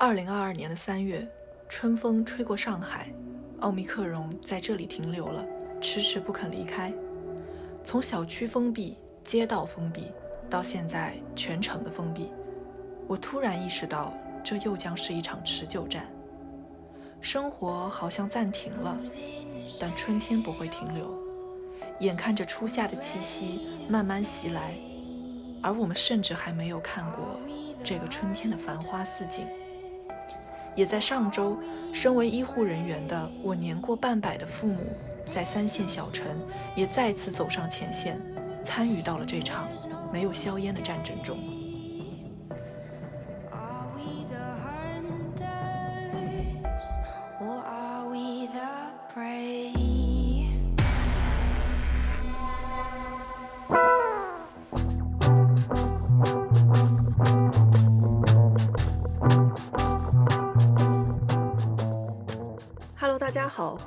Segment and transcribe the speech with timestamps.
[0.00, 1.28] 二零二二年的三月，
[1.68, 3.12] 春风吹过上海，
[3.58, 5.44] 奥密克戎在这里停留了，
[5.80, 6.94] 迟迟不肯离开。
[7.82, 10.12] 从小区封闭、街道封闭，
[10.48, 12.30] 到现在全城的封闭，
[13.08, 14.14] 我突然意识到，
[14.44, 16.06] 这又将是一场持久战。
[17.20, 18.96] 生活好像暂停了，
[19.80, 21.12] 但春天不会停留。
[21.98, 24.74] 眼看着初夏的气息慢慢袭来，
[25.60, 27.40] 而我们甚至还没有看过
[27.82, 29.44] 这个春天的繁花似锦。
[30.78, 31.58] 也在上周，
[31.92, 34.78] 身为医护人员的我，年过半百的父母，
[35.28, 36.24] 在三线小城
[36.76, 38.16] 也再次走上前线，
[38.62, 39.66] 参与到了这场
[40.12, 41.36] 没有硝烟的战争中。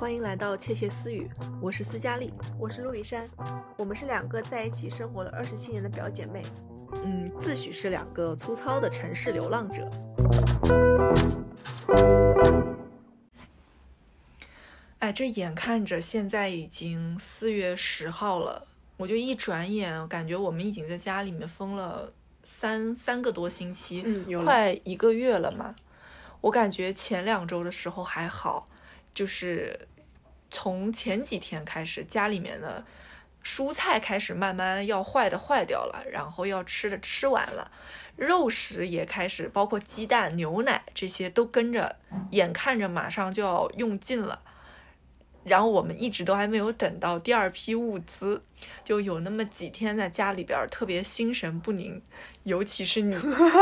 [0.02, 3.30] 欢迎来到窃窃私语，我是斯嘉丽，我是陆离山，
[3.76, 6.44] 我们是两个在一起生活了二十七年的表姐妹，
[7.04, 9.88] 嗯，自诩是两个粗糙的城市流浪者。
[14.98, 25.76] 哎，这眼看着现在已经四月十号了，我就一转眼感觉我们已经在家里面封了三三个多星期，嗯，快一个月了嘛。
[26.40, 28.66] 我感觉前两周的时候还好。
[29.14, 29.78] 就是
[30.52, 32.84] 从前几天开始，家里面的
[33.42, 37.72] 蔬菜开始慢慢要坏的坏掉了，然后要吃的吃完了，
[38.14, 41.96] 肉食也开始，包括鸡蛋、牛奶这些都跟着，
[42.30, 44.42] 眼看着马上就要用尽了。
[45.44, 48.42] 然后我们一直都还没有等到第二批物资，
[48.84, 52.00] 就有那么几天在家里边特别心神不宁，
[52.44, 53.16] 尤其是你，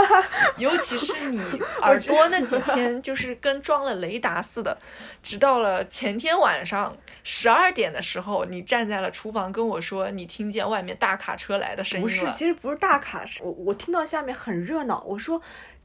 [0.58, 1.40] 尤其是你
[1.82, 4.76] 耳朵那几天就是跟装了雷达似的，
[5.22, 12.08] 直到了前天晚上十二点的时候，你站在了厨房跟我说，你听见外面大卡车来的声音了。
[12.10, 15.40] 不是，其实不是大卡车，我我听到下面很热闹，我说。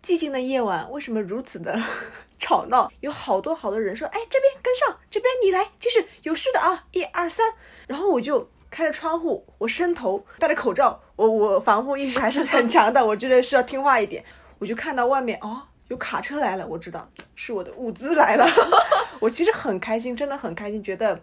[0.06, 1.82] 寂静的夜晚为什么如此的
[2.38, 2.92] 吵闹？
[3.00, 7.52] 有好多好多人说：“哎，这边跟上，这边你来，继续有序的啊，一二三。”
[7.88, 14.24] 然后我就开着窗户，我伸头，戴着口罩，我我防护意识还是很强的， 我觉得是要听话一点。
[14.60, 18.46] 我就看到外面哦，有卡车来了，我知道是我的物资来了，
[19.20, 21.20] 我其实很开心，真的很开心，觉得。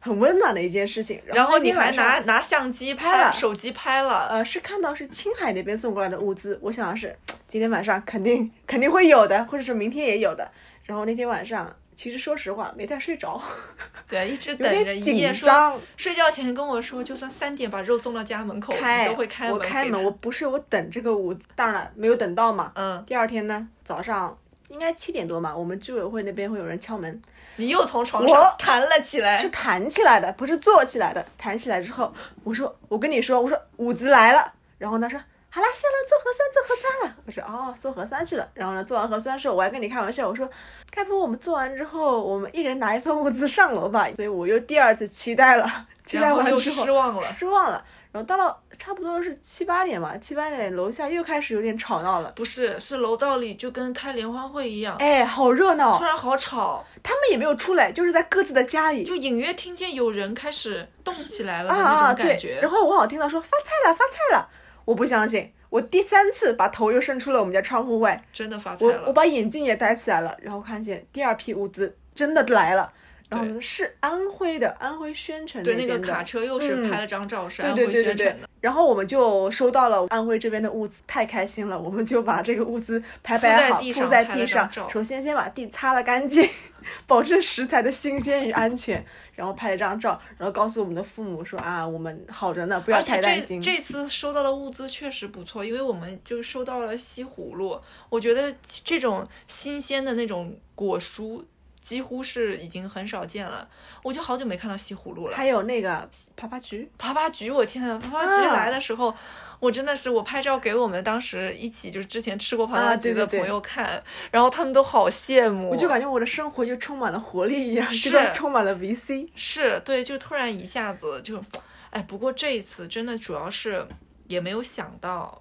[0.00, 7.16] 很温暖的一件事情，然后你还拿拿相机拍了，手机拍了，呃，是看到是青海那边送过来的物资，我想的是
[7.46, 10.50] 今天晚上肯定肯定会有的，或者是明天也有的。
[10.84, 13.38] 然后那天晚上，其实说实话没太睡着，
[14.08, 14.98] 对，一直等着。
[14.98, 15.78] 紧张。
[15.96, 19.52] 睡觉前跟我说，就算三点把肉送到家门口，都会开门。
[19.52, 22.72] 我开门，我不是我等这个物资，当然了，没有等到嘛。
[22.74, 23.04] 嗯。
[23.06, 24.38] 第二天呢，早上
[24.68, 27.20] 应该七点多嘛，我们居委会那边会有人敲门。
[27.58, 31.24] 你又从床上弹了起来，是弹起来的，不是坐起来的。
[31.36, 32.12] 弹起来之后，
[32.44, 34.52] 我说，我跟你说，我说五子来了。
[34.78, 35.18] 然后他说，
[35.50, 37.16] 好啦，下了，做核酸，做核酸了。
[37.26, 38.48] 我说，哦，做核酸去了。
[38.54, 40.48] 然后呢，做完核酸的时候，我还跟你开玩笑，我说，
[40.90, 44.08] 该不会我们做完之后，我们一人拿一份物资上楼吧？
[44.14, 47.84] 所以我又第二次期待了，期待完之后失望了，失望了。
[48.12, 52.30] 然后到了差不多是七八点吧，七八点楼下又开始有点吵闹了。
[52.36, 56.84] 不是，是楼道里就跟开联欢会一样，哎，好热闹，突然好吵。
[57.02, 62.60] 他们也没有出来，就是在各自的家里，就隐约听见有人开始动起来了那种感觉。
[62.62, 64.48] 然后我好像听到说发菜了，发菜了。
[64.84, 69.02] 我不相信，我第三次把头又伸出了我们家窗户外，真的发财了。
[69.02, 72.92] 我我把眼镜也戴起来了，然后看见第二批物资真的来了。
[73.28, 75.86] 然后是安徽的，安徽宣城那边的。
[75.86, 78.48] 对，那个卡车又是拍了张照，是安徽宣城的。
[78.60, 84.68] 然后我们就收到了安徽这边的物资，太开心了，我们就把这个物资排摆好，铺在地上。
[84.88, 86.48] 首先先把地擦了干净，
[87.06, 89.04] 保证食材的新鲜与安全。
[89.36, 93.62] 然后拍了张照，然后告诉我们的父母说啊，我们好着呢，不要太担心。
[93.62, 97.80] 这次收到的物资确实不错，因为我们就收到了西葫芦。
[98.08, 98.52] 我觉得
[98.82, 101.44] 这种新鲜的那种果蔬。
[101.88, 103.66] 几乎是已经很少见了，
[104.02, 105.34] 我就好久没看到西葫芦了。
[105.34, 106.06] 还有那个
[106.36, 109.14] 爬爬菊，爬爬菊，我天呐，爬爬菊来的时候，
[109.58, 115.70] 我真的是我拍照给我们当时一起就是之前吃过爬爬菊的朋友看，然后他们都好羡慕。
[115.70, 119.30] 我就感觉我的生活就充满了活力一样，是充满了 VC。
[119.34, 121.42] 是对，就突然一下子就，
[121.88, 123.88] 哎，不过这一次真的主要是
[124.26, 125.40] 也没有想到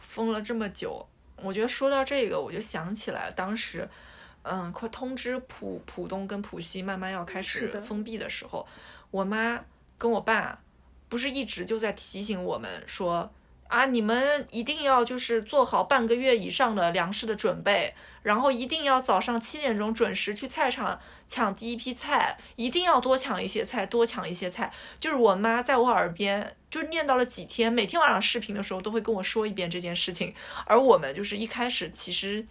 [0.00, 1.06] 封了这么久。
[1.42, 3.86] 我觉得说到这个，我就想起来当时。
[4.44, 8.66] 嗯，快通知浦浦东跟浦西慢慢要开始封闭的时候，
[9.12, 9.64] 我妈
[9.96, 10.60] 跟我爸
[11.08, 13.32] 不是一直就在提醒我们说
[13.68, 24.72] 啊，你们一定要就是做好半个月以上的粮食的准备，然后一定要早上七点钟准时去菜场抢第一批菜，一定要多抢一些菜，多抢一些菜。
[24.98, 30.34] 就是我妈在我耳边就念叨了几天，每天晚上视频的时候都会跟我说一遍这件事情。
[30.66, 32.44] 而我们就是一开始其实。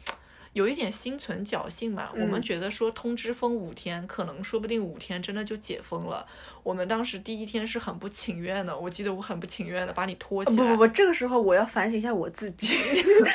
[0.53, 6.25] 有一点心存侥幸嘛，我们觉得说通知封五天，可能说不定五天真的就解封了。
[6.61, 10.57] 我们当时第一天是很不情愿的，我记得我很不情愿的把你拖起来。
[10.57, 12.75] 不不不，这个时候我要反省一下我自己。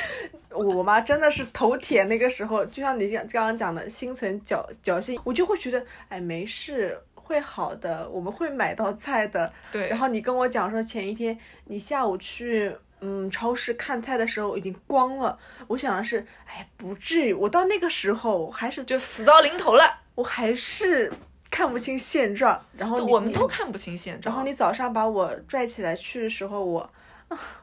[0.50, 9.50] 我妈真的是头铁，那个时候就像你讲刚刚讲的，心存侥侥幸，我就会觉得哎没事，会好的，我们会买到菜的。
[9.72, 9.88] 对。
[9.88, 12.76] 然后你跟我讲说前一天你下午去。
[13.00, 15.38] 嗯，超市看菜的时候已经光了。
[15.66, 17.32] 我想的是，哎，不至于。
[17.32, 21.12] 我到那个时候还是就死到临头了，我还是
[21.50, 22.60] 看不清现状。
[22.76, 24.34] 然后我们都看不清现状。
[24.34, 26.90] 然后你早上把我拽起来去的时候，我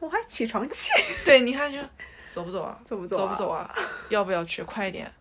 [0.00, 0.90] 我还起床气。
[1.24, 1.78] 对，你看就
[2.30, 2.78] 走不走啊？
[2.86, 3.16] 走不走？
[3.16, 3.68] 走不走啊？
[4.10, 4.62] 要不要去？
[4.62, 5.12] 快一点。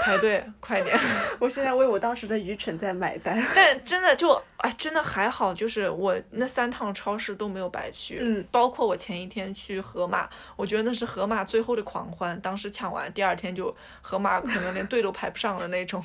[0.00, 0.98] 排队， 快点！
[1.38, 3.42] 我现在为我当时的愚蠢在买单。
[3.54, 8.18] 但真的就哎，真的还好，就是我那三趟超市都没有白去。
[8.20, 12.38] 嗯，包括我前一天去盒马，我觉得那是盒马最后的狂欢。
[12.40, 16.02] 当时抢完，第二天就盒马可能连队都排不上的那种。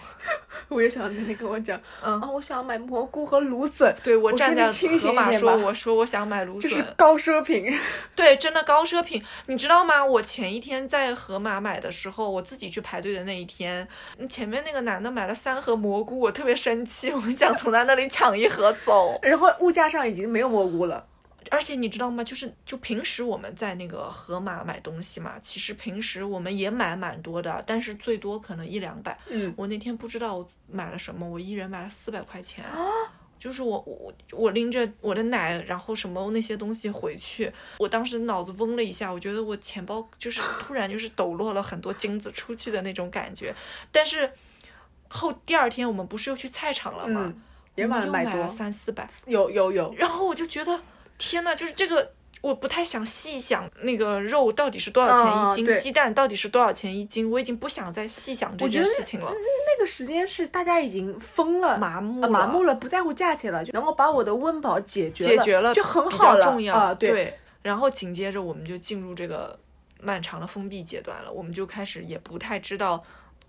[0.70, 3.94] 我也想那天跟我讲，嗯啊，我想买蘑菇和芦笋。
[4.04, 4.70] 对我站在
[5.00, 6.70] 盒马说，我说我想买芦笋。
[6.72, 7.78] 这是高奢品。
[8.16, 10.04] 对，真的高奢品，你知道吗？
[10.04, 13.85] 我前一天在盒马买的时候，我自己去排队的那一天。
[14.30, 19.18] 前面那个男的买了三盒蘑菇，我特别生气，我想从他那里抢一盒走。
[19.24, 21.08] 然后物价上已经没有蘑菇了，
[21.52, 22.24] 而且你知道吗？
[22.24, 29.18] 就是就平时我们在那个盒马买东西嘛，其实平时我们也买蛮多的，但是最多可能一两百。
[29.30, 32.66] 嗯，我那天不知道我买了什么，我一人买了四百块钱。
[33.46, 43.54] 就是我我我拎着我的奶，然后什么那些东西回去，我当时脑子嗡了一下，我觉得我钱包就是 突然就是抖落了很多金子出去的那种感觉。
[43.92, 44.32] 但是
[45.10, 47.32] 后第二天我们不是又去菜场了吗？
[47.76, 49.94] 也买了买了三四百，有有有。
[49.96, 50.82] 然后我就觉得
[51.20, 52.14] 天呐，就是这个。
[52.46, 59.32] 我不太想细想那个肉到底是多少钱一斤，鸡蛋到底是多少钱一斤，我已经不想再细想这件事情了。
[59.32, 66.94] 那个时间是大家已经疯了，麻木了，麻木了，不在乎价钱了，就能够把我的温饱解决解决了，就很好了啊。
[66.94, 67.34] 对，
[67.64, 69.58] 然后紧接着我们就进入这个
[70.00, 73.04] 漫长的封闭阶段了，我们就开始也不太知道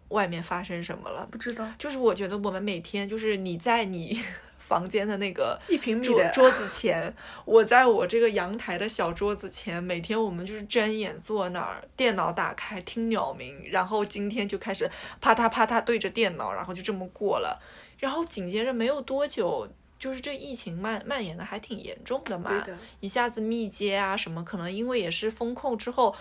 [0.09, 1.69] 外面发生什么了，不知道。
[1.79, 4.19] 就是我觉得我们每天就是你在你。
[4.67, 7.15] 房间的那个一平米桌桌子前，
[7.45, 14.91] 我在我这个阳台的小桌子前，每天我们就是睁眼坐那儿，电脑打开听鸟鸣，然后今天就开始
[15.21, 17.63] 啪嗒啪嗒对着电脑，然后就这么过了。
[17.99, 19.69] 然后紧接着没有多久，
[19.99, 22.51] 就是这疫情蔓蔓延的还挺严重的嘛，
[22.99, 26.13] 一下子密接啊什么，可能因为也是封控之后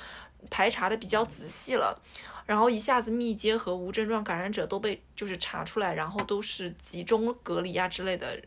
[0.51, 1.99] 排查的比较仔细了。
[2.45, 8.39] 然后一下子密接和无症状感染者都被就是查出来，然后都是集中隔离啊之类的。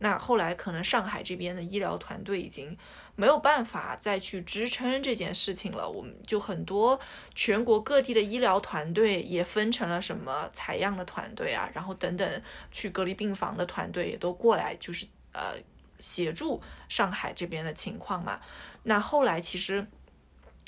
[0.00, 2.76] 那后来可能上海这边的医疗团队已经
[3.14, 5.88] 没有办法再去支撑这件事情了。
[5.88, 6.98] 我们就很多
[7.32, 12.42] 全国各地的医疗团队也分成了什么采样的团队啊，然后等等
[12.72, 15.54] 去隔离病房的团队也都过来，就是呃
[16.00, 18.40] 协助上海这边的情况嘛。
[18.82, 19.86] 那后来其实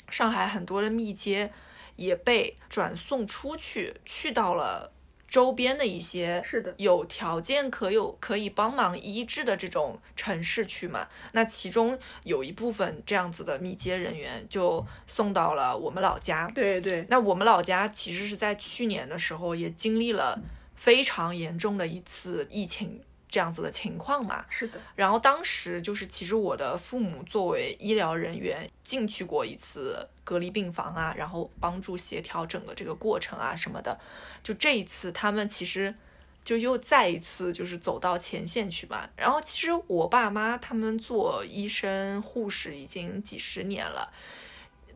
[0.09, 1.51] 上海很多的密接。
[1.95, 4.91] 也被转送出去，去到了
[5.27, 11.07] 周边的一些是的有条件可有可以帮忙医治的这种城市去嘛。
[11.31, 16.51] 那其中有一部分这样子的密接人员就送到了我们老家。
[16.53, 17.05] 对对。
[17.09, 20.37] 那我们老家其实是在去年的时候也经历了
[20.75, 23.01] 非常严重的一次疫情。
[23.31, 24.79] 这样子的情况嘛，是的。
[24.95, 33.97] 然后当时就是，其实我的父母作为医疗人员进去过一次隔离病房啊，然后帮助协调整个这个过程啊什么的。
[34.43, 35.95] 就这一次，他们其实
[36.43, 39.09] 就又再一次就是走到前线去嘛。
[39.15, 44.11] 然后其实我爸妈他们做医生护士已经几十年了。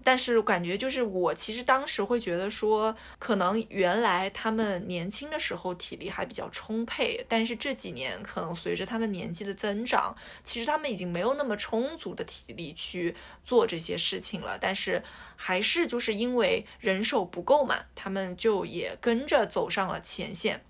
[0.05, 14.59] 但是感觉就是我其实当时会觉得说，可能原来他们年轻的时候体力还比较充沛，但是这几年可能随着他们年纪的增长，其实他们已经没有那么充足的体力去做这些事情了。
[14.61, 15.01] 但是
[15.35, 20.63] 还是就是因为人手不够嘛，他们就也跟着走上了前线。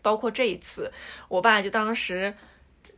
[0.00, 0.90] 包括这一次，
[1.28, 2.34] 我爸就当时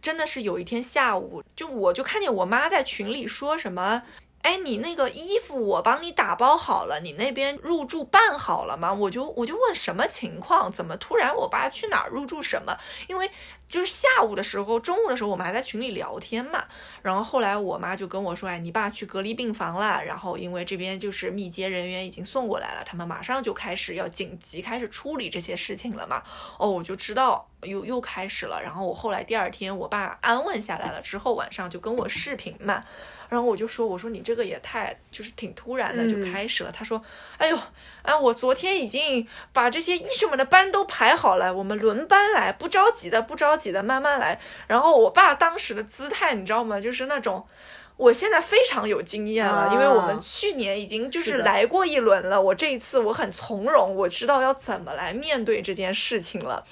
[0.00, 4.04] 真的是有一天下午，就我就看见我妈在群里说什么。
[4.42, 8.94] 哎，你那个衣服我帮你打包好了，你那边入住办好了吗？
[8.94, 12.78] 我就我就问什么情况，怎么突然我爸去哪儿入住什么？
[13.08, 13.30] 因为
[13.68, 16.64] 就是下午的时候，中午的时候我们还在群里聊天嘛，
[17.02, 26.22] 然后后来我妈就跟我说，哎，你爸去隔离病房了，然后因为这边就是密接人员已经送过来了，他们马上就开始要紧急开始处理这些事情了嘛。
[26.58, 32.84] 哦，我就知道又又开始了，然后我后来第二天我爸安稳下来了之后，晚上就跟我视频嘛。
[33.28, 36.72] 然后我就说，我说你这个也太就是挺突然的就开始了。
[36.72, 37.02] 他说，
[37.36, 37.58] 哎呦，
[38.02, 44.40] 啊，我昨天已经把这些医生们的班都排好了，我们轮班来，不着急的，不着急的，慢慢来。
[44.66, 46.80] 然后我爸当时的姿态，你知道吗？
[46.80, 47.46] 就是那种，
[47.98, 52.40] 我现在非常有经验了，因为我们去年已经就是来过一轮了。
[52.40, 56.64] 我这一次我很从容，我知道要怎么来面对这件事情了。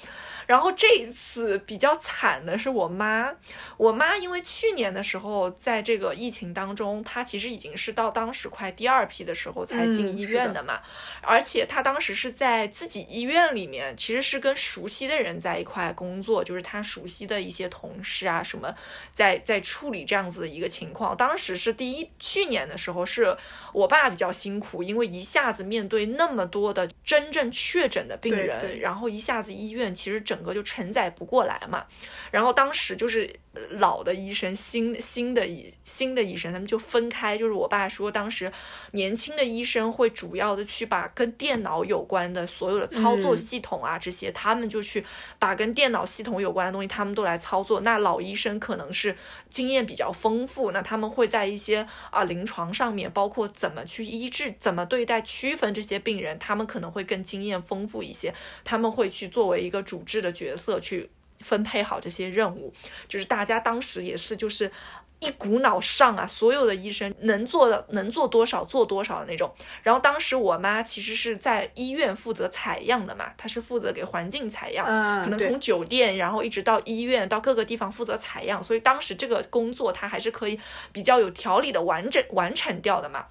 [0.47, 3.33] 然后这一次比较惨的是我妈，
[3.75, 10.79] 我妈因为去年的时候在这个疫情当中，她其实已经是到当时快第二批的时候才进医院的嘛，
[11.21, 18.73] 而且她当时是在自己医院里面，其实是跟熟悉的人在一块工作，就是她熟悉的一些同事啊什么，
[19.13, 21.16] 在在处理这样子的一个情况。
[21.17, 23.35] 当时是第一去年的时候是
[23.73, 30.37] 我爸比较辛苦，因为一下子面对那么多的真正确诊的病人，然后一下子医院其实整。
[30.37, 31.83] 个就承载不过来嘛，
[32.31, 33.35] 然后当时就是
[33.71, 37.37] 老的医生，新新的医新的医生，他们就分开。
[37.37, 38.51] 就是我爸说，当时
[38.91, 45.03] 年轻的医生会主要的去把跟电脑有关的所有的操作系统啊这些，他们就去
[45.37, 47.81] 把跟电脑系统有关的东西，他们都来操作。
[47.81, 49.17] 那老医生可能是
[49.49, 58.33] 经验比较丰富，那他们会在一些啊临床上面，包括怎么去医治、怎么对待、区分这些病人，他们可能会更经验丰富一些，
[58.63, 60.31] 他们会去作为一个主治的。
[60.37, 61.09] 角色去
[61.41, 62.73] 分配好这些任务，
[63.07, 64.71] 就是大家当时也是就是
[65.19, 69.51] 一股脑上啊，所有的医生能做的能做多少做多少的那种。
[69.81, 74.85] 然后当时我妈其实是在医院负责采样的嘛，她是负责给环境采样，
[75.23, 80.59] 可能从酒店然后一直到医院到各个地方负责采样，所以当时这个工作她还是可以
[80.91, 83.25] 比较有条理的完整完成掉的嘛。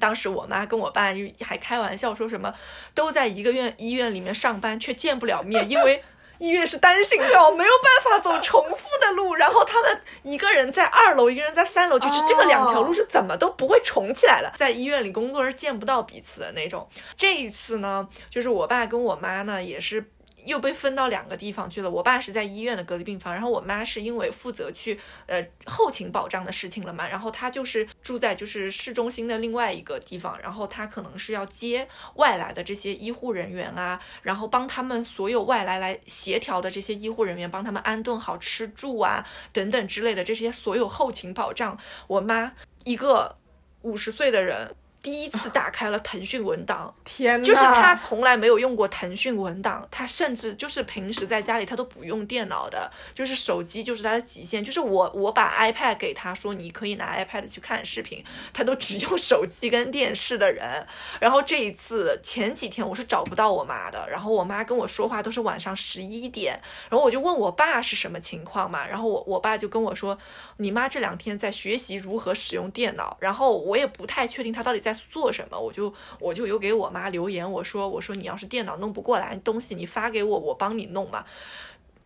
[0.00, 2.52] 当时我妈跟我爸就还开玩笑说什么，
[2.94, 6.02] 都在一个院医院里面上班，却见不了面，因为
[6.38, 9.34] 医院是单行道，没有办法走重复的路。
[9.34, 14.52] 然后他们一个人在二楼，一个人在三楼，就是这个两条路是怎么都不会重起来了。
[14.58, 16.88] 在医院里工作是见不到彼此的那种。
[17.16, 20.10] 这一次呢，就是我爸跟我妈呢也是。
[20.46, 21.90] 又被分到两个地方去了。
[21.90, 41.76] 我爸是在医院的隔离病房，然后我妈是因为负责去呃后勤保障的事情了嘛，然后她就是住在就是市中心的另外一个地方，然后她可能是要接外来的这些医护人员啊，然后帮他们所有外来来协调的这些医护人员，帮他们安顿好吃住啊等等之类的这些所有后勤保障。
[42.06, 42.52] 我妈
[42.84, 43.36] 一个
[43.82, 44.74] 五十岁的人。
[45.06, 60.84] 第一次打开了腾讯文档， 天，就是他从来没有用过腾讯文档，他甚至就是平时在家里他都不用电脑的，就是手机就是他的极限，就是我我把 iPad 给他说你可以拿 iPad 去看视频，他都只用手机跟电视的人。
[61.20, 66.60] 然后这一次前几天我是找不到我妈的，然后我妈跟我说话都是晚上十一点，
[66.90, 70.18] 然后我就问我爸是什么情况嘛，然后我我爸就跟我说，
[70.56, 74.95] 你妈这两天在学习如何使用电脑，然后我也不太确定他到底在。
[75.10, 81.24] 做什么，我就我就有给我妈留言，我说我说你要是电脑弄不过来东西，你发给我，我帮你弄嘛。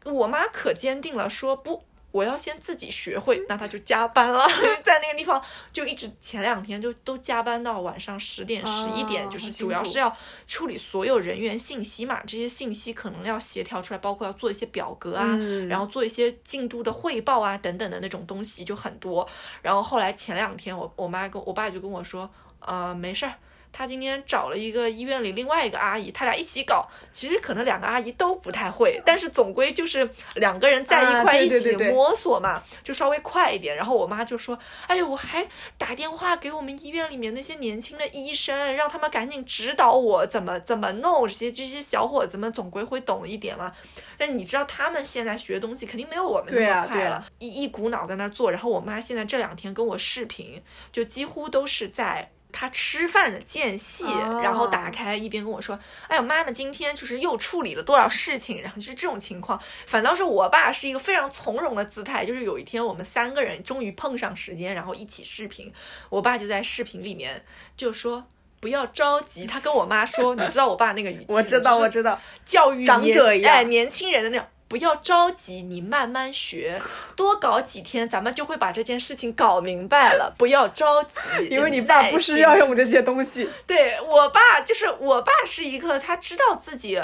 [0.04, 3.44] 我妈可坚定了，说不，我要先自己学会。
[3.50, 4.40] 那她就加班了，
[4.82, 10.16] 在那个地方就一直前两天就都加班到晚上十点十一点，就是主要是要
[10.46, 15.36] 处理所有人员信息嘛，这些信息可能要协调出来，包括要做一些表格啊，
[15.68, 19.28] 然后做一些进度的汇报啊等等的那种东西就很多。
[19.60, 22.30] 然后后来前两天我我妈跟我爸就跟我说。
[22.60, 23.34] 呃，没事儿，
[23.72, 26.88] 他今天找了一个医院里另外一个阿姨，他俩一起搞。
[27.12, 33.74] 其实可能两个阿姨都不太会，但是总归就是两个人在一块一起摸索嘛，就稍微快一点。
[33.74, 41.26] 然后我妈就说：“哎呦，我还打电话给我们医院里面那些年轻的医生，让他们赶紧指导我怎么怎么弄。
[41.26, 43.72] 这些这些小伙子们总归会懂一点嘛。
[44.16, 48.50] 但是你知道，他们现在学东西肯定没有我们那么快了，一一股脑在那做。
[48.50, 50.62] 然后我妈现在这两天跟我视频，
[50.92, 54.04] 就几乎都是在。”他吃饭的间隙，
[54.42, 55.78] 然后打开一边跟我说
[56.08, 59.60] ：“哎呦，妈妈今天就是又处理了多少事情。”然后就是这种情况。
[59.86, 62.24] 反倒是我爸是一个非常从容的姿态。
[62.24, 65.72] 就是有一天我们三个人终于碰上时间，然后一起视频，
[66.08, 67.44] 我爸就在视频里面
[67.76, 68.26] 就说
[68.60, 76.80] ：“不要着急。”他跟我妈说：“你知道我爸那个语气，我知道，我知道，教育长者一样，哎，年轻人的那种。”不要着急，你慢慢学，
[77.16, 80.32] 多搞几天，咱们就会把这件事情搞明白了。
[80.38, 83.50] 不要着急， 因为你爸不需要用这些东西。
[83.66, 87.02] 对我爸，就是我爸是一个，他知道自己。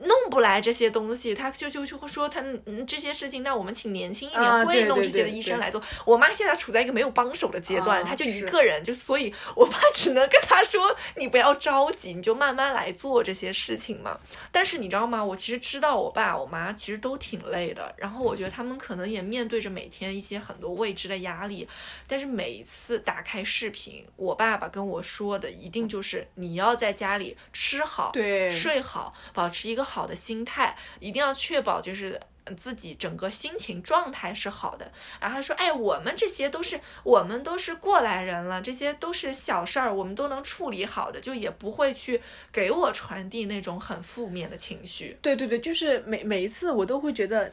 [0.00, 5.82] 弄不来这些东西，他就就就会说他嗯这些事情，那我们请年轻一点会弄这些的医生来做。
[6.04, 14.20] 我妈现在处在一个没有帮手的阶段，她就一个人，就所以我爸只能跟她说：“你不要着急，你就慢慢来做这些事情嘛。”
[14.52, 15.24] 但是你知道吗？
[15.24, 21.66] 我其实知道我爸我妈其实都挺累的，然后我觉得他们可能也面对着每天一些很多未知的压力。
[22.06, 29.85] 但是每一次打开视频，我爸爸跟我说的一定就是你要在家里吃好、对睡好，保持一个。
[29.86, 32.20] 好的心态一定要确保，就是
[32.56, 34.92] 自己整个心情状态是好的。
[35.20, 42.20] 然后他说：“哎，我们这些都是我们都是过来人了，这些都是小事儿，我们都能处理好的，就也不会去
[42.52, 47.52] 给我传递那种很负面的情绪。”对对对，就是每每一次我都会觉得，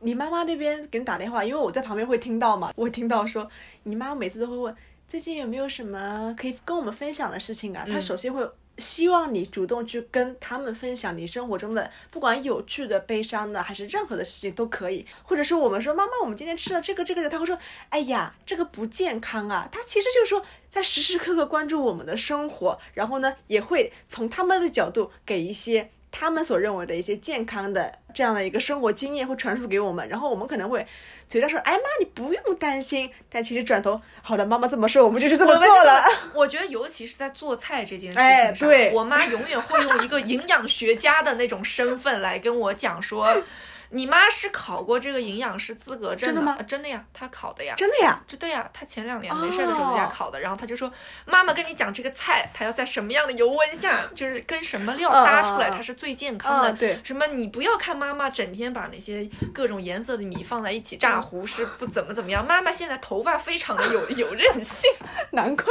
[0.00, 3.50] 你妈妈那边给你打电话，因为我在旁边会听到嘛，我会听到说
[3.82, 4.74] 你妈每次都会问
[5.06, 7.86] 最近有没有什么可以跟我们分享的事情啊？
[7.90, 8.48] 她首先会。
[8.80, 15.06] 希望你主动去跟他们分享你生活中的，不管有趣的、悲伤的，还是任何的事情都可以。
[15.22, 17.56] 或者说，我们说妈妈，我们今天吃了这个这个的，他会说，
[17.90, 19.68] 哎呀，这个不健康啊。
[19.70, 25.90] 他其实就是说，在时时刻刻关注我们的生活，然后呢，也会从他们的角度给一些。
[26.10, 30.86] 他们所认为的一些健康的这样的一个生活经验会传输给我们，然后我们可能会
[31.28, 36.04] 嘴上说：“哎妈，你不用担心。”但其实转头，好的，妈妈这么说，我们就是这么做了。
[36.34, 43.42] 我觉得，尤其是在做菜这件事情上，我妈永远会用一个营养学家的那种身份来跟我讲说。
[43.92, 46.56] 你妈是考过这个营养师资格证的吗？
[46.66, 47.74] 真的呀，她考的呀。
[47.76, 50.40] 真的呀，这对呀，她前两年没事的时候在家考的。
[50.40, 50.90] 然后她就说
[51.26, 56.72] ：“妈妈跟你讲，这个菜它要在什么样的油温下，就是跟什么料搭出来，它是最健康的。
[56.72, 62.46] 对，什么你不要看妈妈整天把那些各种颜色的米放在一起炸糊是不怎么怎么样。
[62.46, 64.88] 妈妈现在头发非常的有有韧性，
[65.32, 65.64] 难怪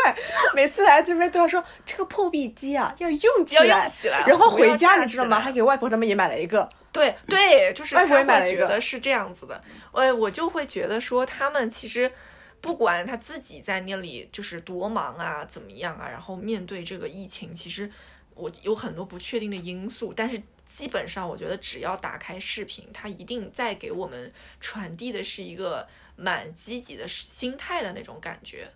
[0.53, 4.23] 每次来这边都要说这个破壁机啊要用起来，要用起来。
[4.27, 5.39] 然后回家你知道吗？
[5.39, 12.12] 还给外婆他们也买了一个。”对对，就是他会觉得是这样子的，我我就会觉得说他们其实
[12.62, 17.89] 不管他自己在那里就是多忙啊，怎么样啊，然后面对这个疫情，其实
[18.34, 28.67] 我有很多不确定的因素，但是基本上我觉得只要打开视频，他一定在给我们传递的是一个蛮积极的心态的那种感觉。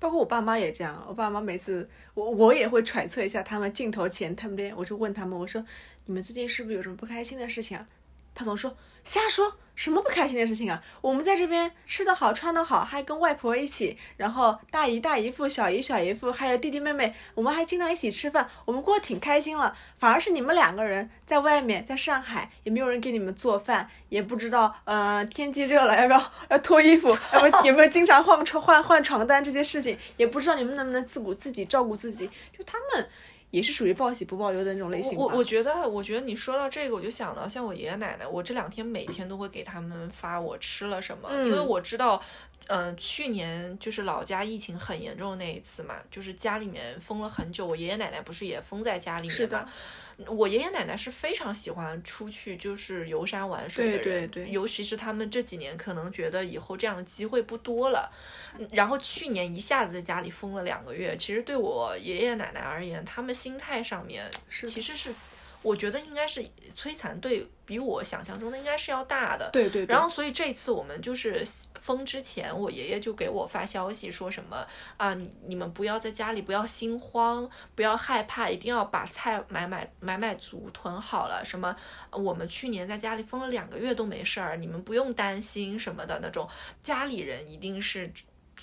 [0.00, 5.64] 包括我爸妈也这样，我爸妈每次我我也会揣测一下他们镜头前他们边，我就问他们，我说
[6.06, 7.86] 你们最近是不是有什么不开心的事情啊？
[8.34, 9.56] 他总说瞎说。
[9.76, 10.80] 什么不开心的事情啊？
[11.00, 19.76] 我们在这边吃得好，穿得好，还跟外婆一起，然后大姨、大姨夫、小姨、小姨夫，还有弟弟妹妹，我们还经常一起吃饭，我们过得挺开心了。
[19.98, 33.08] 反而是你们两个人在外面，在上海也没有人给你们做饭，也不知道，呃，天气热了要不要要脱衣服，要不有没有经常换床换换床单这些事情，也不知道你们能不能自顾自己照顾自己，就他们。
[33.54, 35.16] 也是属于报喜不报忧的那种类型。
[35.16, 42.20] 我我觉得，我觉得你说到这个，我就想到像我爷爷奶奶，我这两天每天都会给他们发我吃了什么，因为我知道，
[42.68, 49.68] 嗯，去年就是老家疫情很严重的那一次嘛，就是家里面封了很久，我爷爷奶奶不是也封在家里面嘛。
[50.28, 58.10] 我爷爷奶奶是非常喜欢出去就是游山玩水的人，对对对，尤其是他们这几年可能觉得以后这样的机会不多了，
[58.70, 65.12] 然后去年一下子在家里封了两个月，其实对我爷爷奶奶而言，他们心态上面其实是。
[65.64, 66.44] 我觉得应该是
[66.76, 69.86] 摧残对比我想象中的应该是要大的，对对。
[69.86, 71.42] 然后所以这次我们就是
[71.80, 74.66] 封之前，我爷爷就给我发消息说什么
[74.98, 81.42] 啊，你们不要在家里不要心慌，不要害怕，一定要把菜买买买买足囤好了。
[81.42, 81.74] 什么
[82.10, 86.46] 我们去年在家里封了两个月都没事儿，你们不用担心什么的那种，
[86.82, 88.12] 家里人一定是。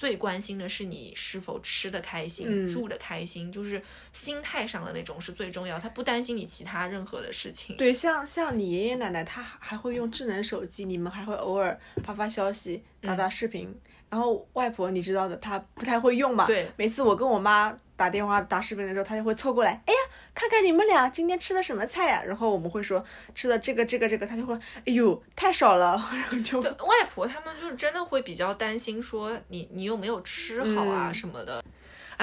[0.01, 3.79] 最关心的是你是否吃的开心，住的开心，就是
[4.11, 5.77] 心态上的那种是最重要。
[5.77, 7.77] 他不担心你其他任何的事情。
[7.77, 13.71] 对，像像你爷爷奶奶，他还会用智能手机，你们还会偶尔发发消息、打打视频。
[14.11, 16.45] 然后外婆你知道的，她不太会用嘛。
[16.45, 16.69] 对。
[16.75, 19.99] 每次我跟我妈打电话打视频的时候，她就会凑过来，哎呀，
[20.35, 22.21] 看看你们俩今天吃的什么菜呀？
[22.23, 24.53] 然后我们会说吃的这个这个这个，她就会，
[24.85, 25.91] 哎呦，太少了。
[26.11, 26.61] 然后就。
[26.61, 31.63] 外婆他们就是真的会比较担心，说你你有没有吃好啊什么的。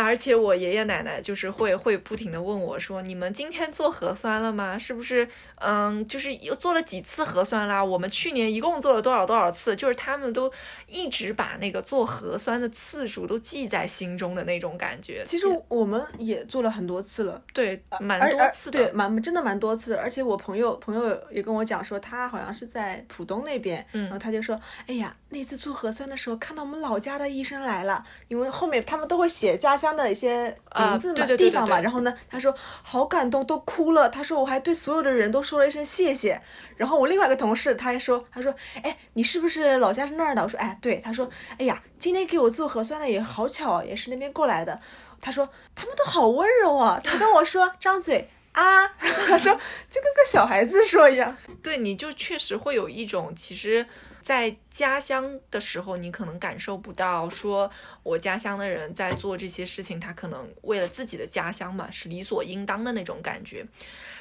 [0.02, 4.78] 而且我爷爷奶奶就是会会不停的问我说：“你们今天做核酸了吗？
[4.78, 5.28] 是不是？
[5.56, 7.84] 嗯，就是又做了几次核酸啦？
[7.84, 9.74] 我们去年一共做了多少多少次？
[9.74, 10.50] 就是他们都
[10.86, 15.24] 一直把那个做核酸的次数都记在心中的那种感觉。
[15.26, 18.78] 其实我们也做了很多次了，对，蛮多次的。
[18.78, 20.00] 对，蛮真的蛮多次的。
[20.00, 31.80] 而且我朋友朋友也跟我讲说，他好像是在浦东那边，嗯然后他就说，哎呀，那次做核酸的时候看到我们老家的医生来了，因为后面他们都会写家乡的一些啊名字嘛、地方嘛。
[31.80, 34.08] 然后呢，他说好感动，都哭了。
[34.08, 36.40] 他说我还对所有的人都说了一声谢谢。
[36.76, 40.42] 然后我另外一个同事他还说，他说，哎，你是不是老家是那儿的？
[40.42, 40.98] 我说，哎，对。
[40.98, 44.80] 他说，哎呀，今天给我做核酸的也好巧，也是那边过来的。
[45.20, 49.52] 他说他们都好温柔啊，他跟我说张嘴啊， 他说
[49.90, 51.36] 就跟个小孩子说一样。
[51.62, 53.84] 对，你就确实会有一种，其实，
[54.28, 57.70] 在家乡的时候，你可能感受不到，说
[58.02, 63.66] 我家乡的人在做这些事情，他可能为了自己的家乡嘛，是理所应当的那种感觉。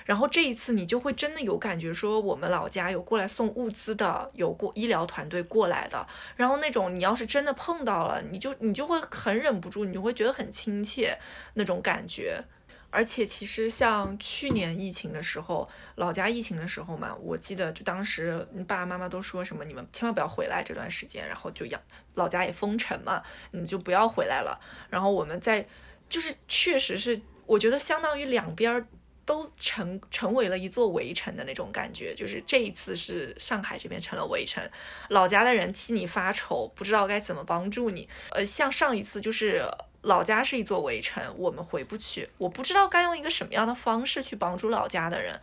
[0.06, 11.20] 然后这一次，你就会真的有感觉，说我们老家有过来送物资的，有过医疗团队过来的，然后那种你要是真的碰到了，你就你就会很忍不住，你就会觉得很亲切
[11.56, 12.42] 那种感觉。
[12.90, 21.80] 而且其实像去年疫情的时候，老家疫情的时候嘛，我记得就当时爸爸妈妈都说什么，你们千万不要回来这段时间，然后就要
[22.16, 23.22] 老家也封城嘛，
[23.52, 24.60] 你就不要回来了。
[24.90, 25.68] 然后我们在
[26.10, 28.88] 就是确实是，我觉得相当于两边
[29.26, 34.64] 都成成为了一座围城的那种感觉，就是这一次是上海这边成了围城，
[35.10, 38.08] 老家的人替你发愁，不知道该怎么帮助你。
[38.32, 39.70] 呃，像上一次就是
[40.02, 45.40] 老家是一座围城，我们回不去，我不知道该用一个什么样的方式去帮助老家的人。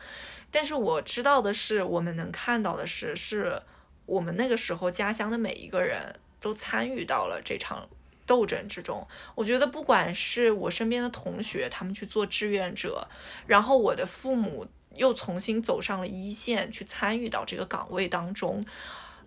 [0.51, 3.61] 但是我知道的是，我们能看到的是，是
[4.07, 7.89] 我们那个时候家乡的每一个人都参与到了这场
[8.25, 9.07] 斗争之中。
[9.35, 13.09] 我觉得，不管是我身边的同学，他们去做志愿者，
[13.47, 18.65] 然后我的父母又重新走上了一线，去参与到这个岗位当中。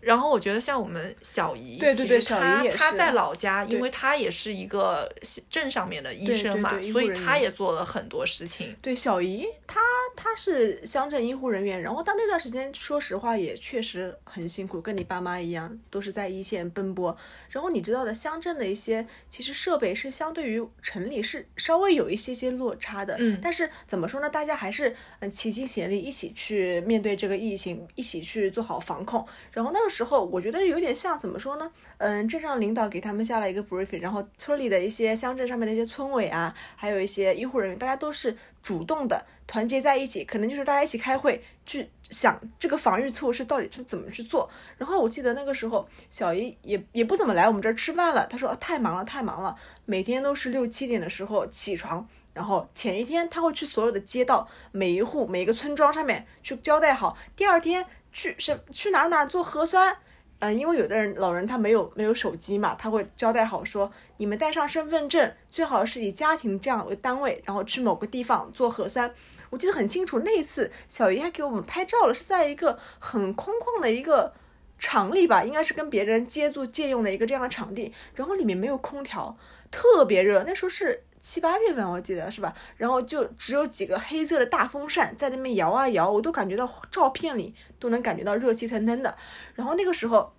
[0.07, 5.13] 然后我觉得像我们小姨，对对对小姨也是她她在老家，因为她也是一个
[5.49, 8.73] 镇上面的医生嘛，所以她也做了很多事情。
[8.81, 9.81] 对，小姨她
[10.15, 17.17] 她是乡镇医护人员，然后她那段时间说实话也确实很辛苦，跟你爸妈一样，都是在一线奔波。
[17.49, 24.29] 然后你知道的，乡镇的一些其实设备是相对于城里是稍微有一些些落差的，嗯但是怎么说呢？
[24.29, 29.27] 大家还是嗯齐心协力，一起去面对这个疫情，一起去做好防控。
[29.51, 31.71] 然后那个时候，我觉得有点像怎么说呢？
[31.97, 44.49] 嗯，镇上领导给他们下了一个 briefing，然后村里的一些乡镇上面的一些村委啊，还有一些医护人员，大家都是主动的团结在一起，可能就是大家一起开会去想这个防御措施到底是怎么去做。
[44.77, 49.55] 然后我记得那个时候，小姨也也不怎么来我们这儿吃饭了，她说、太忙了，太忙了，
[49.85, 52.07] 每天都是六七点的时候起床。
[52.33, 57.83] 然后前一天他会去所有的街道、每一户、每一个村庄上面去交代好，第二天
[58.17, 59.95] 去是去哪哪做核酸，
[60.39, 69.13] 嗯，因为有的人老人他没有没有手机嘛，他会交代好说，你们带上身份证，最好是以家庭这样为单位，然后去某个地方做核酸。
[69.51, 74.33] 我记得很清楚，那一次小姨还给我们拍照了，是在一个很空旷的一个
[74.79, 79.37] 场里吧，应该是跟别人借住借用的一个这样的场地，然后里面没有空调，
[79.69, 81.03] 特别热，那时候是。
[81.19, 82.53] 七八月份我记得是吧？
[82.75, 89.15] 然后就只有几个黑色的大风扇在那边摇啊摇，我都感觉到照片里都能感觉到热气腾腾的。
[89.55, 90.33] 然后那个时候，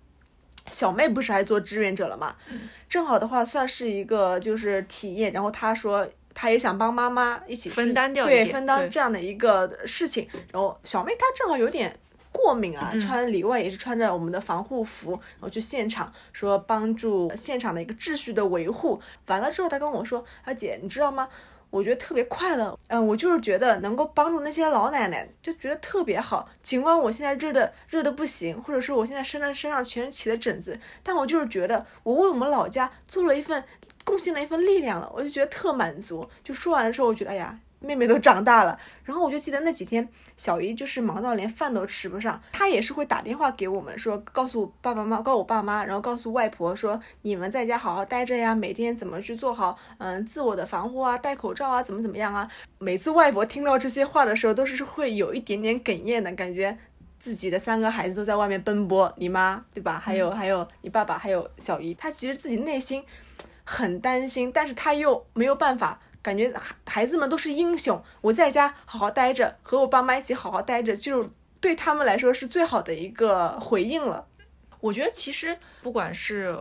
[0.69, 2.35] 小妹不是还做志愿者了嘛？
[2.87, 5.31] 正好的话算是一个就是体验。
[5.33, 10.27] 然后她说她也想帮妈妈一起分担掉对分担这样的一个事情。
[10.51, 11.99] 然后小妹她正好有点。
[12.31, 19.01] 过敏啊，嗯穿里外也是穿着我们的防护服，然后去现场说帮助现场的一个秩序的维护。
[19.27, 21.27] 完了之后，他跟我说：“啊姐，你知道吗？
[21.71, 26.49] 我觉得特别快乐，嗯，我就是觉得能够帮助那些老奶奶，就觉得特别好。
[26.63, 33.63] 尽管我现在热的热的不行，或者是我现在身上身上全是起的疹子，但我就是觉得我为我们老家做了一份
[34.03, 36.27] 贡献了一份力量了，我就觉得特满足。
[36.43, 37.59] 就说完了之后，我觉得哎呀。
[37.79, 52.49] 妹妹都长大了，然后我就记得那几天，小姨就是忙到连饭都吃不上，她也是会打电话给我们说，告诉爸爸妈妈，告诉我爸妈，然后告诉外婆说，你们在家好好待着呀，每天怎么去做好嗯自我的防护啊，戴口罩啊，怎么怎么样啊。
[52.79, 56.77] 每次外婆听到这些话的时候，都是会有一点点哽咽的感觉。
[57.19, 59.99] 自己的三个孩子都在外面奔波，你妈对吧？
[60.01, 63.03] 还有 还有你爸爸，还有小姨，她其实自己内心
[63.65, 65.99] 很担心，但是她又没有办法。
[66.21, 71.29] 感觉孩孩子们都是英雄，我在家好好待着，和我爸妈一起好好待着，就
[71.59, 74.27] 对他们来说是最好的一个回应了。
[74.79, 76.57] 我觉得其实不管是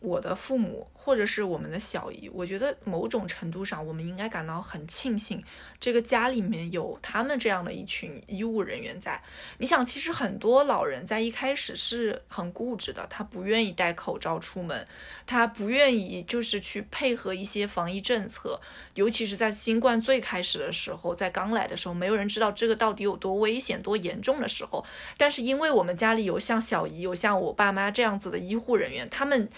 [0.00, 5.40] 我的父母或者是我们的小姨，我觉得某种程度上，我们应该感到很庆幸，
[5.78, 9.22] 这个家里面有他们这样的一群医务人员在。
[9.58, 14.84] 你想，其实很多老人在一开始是很固执的，他不愿意戴口罩出门，
[15.26, 18.60] 他不愿意就是去配合一些防疫政策，
[18.94, 24.84] 尤其是在新冠最开始的时候，在刚来的时候，没有人知道这个到底有多危险、多严重的时候。
[25.16, 29.48] 但是因为我们家里有像小姨、有像我爸妈这样子的医护人员，他们。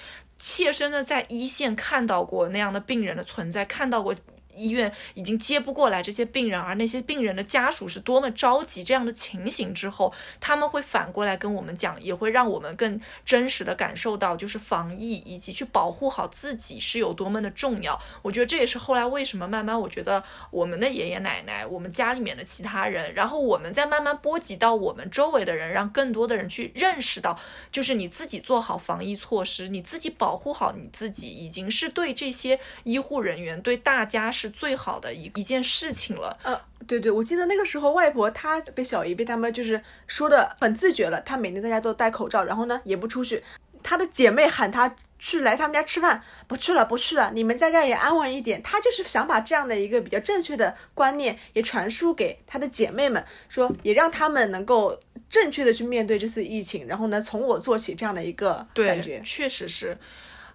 [0.41, 4.15] 切身的在一线看到过那样的病人的存在，看到过。
[4.59, 8.83] 医院已经接不过来这些病人，而那些病人的家属是多么着急。
[8.83, 18.01] 这样的情形之后，他们会反过来跟我们讲，也会让我们更真实的感受到，就是防疫以及去保护好自己是有多么的重要。
[18.23, 27.39] 我觉得这也是后来为什么慢慢，我觉得我们的爷爷奶奶，我们家里面的其他人，然后我们在慢慢波及到我们周围的人，让更多的人去认识到，
[27.71, 34.48] 就是你自己做好防疫措施，你自己保护好你自己，已经是对这些医护人员，对大家是。
[34.49, 36.39] 最好的一一件事情了。
[36.43, 43.43] 呃，对对，我记得那个时候外婆她被小姨被他们就是说的很自觉了，她每天在家都戴口罩，然后呢也不出去。
[43.83, 48.63] 她的姐妹喊她去来他们家吃饭，不去了不去了，你们在家也安稳一点。
[48.63, 59.99] 她就是想把这样的一个比较正确的观念也传输给她的姐妹们，说也让他们能够正确的去面对这次疫情，然后呢从我做起这样的一个感觉，确实是。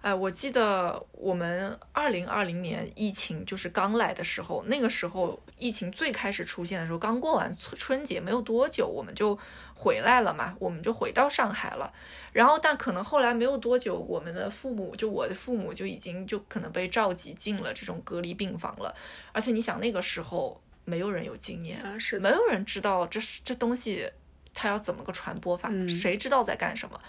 [0.04, 9.38] 哎，我记得我们二零二零年疫情就是刚来的时候，那个时候疫情最开始出现的时候，刚过完春春节没有多久，我们就
[9.74, 11.90] 回来了嘛，我们就回到上海了。
[12.34, 18.94] 然后，但可能后来没有多久，我们的父母就我的父母就已经就可能被召集进了这种隔离病房了。
[19.32, 24.06] 而且你想，那个时候没有人有经验，是没有人知道这是这东西
[24.52, 27.00] 它要怎么个传播法，谁知道在干什么？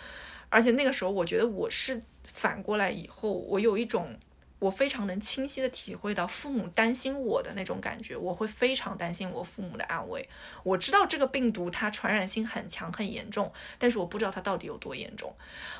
[0.55, 2.01] 而且那个时候，我觉得我是。
[2.27, 4.13] 反过来以后，我有一种，
[4.59, 10.27] 我非常能清晰的体会到父母担心我的那种感觉，我会非常担心我父母的安危。
[10.63, 15.33] 我知道这个病毒它传染性很强很严重，但是我不知道它到底有多严重。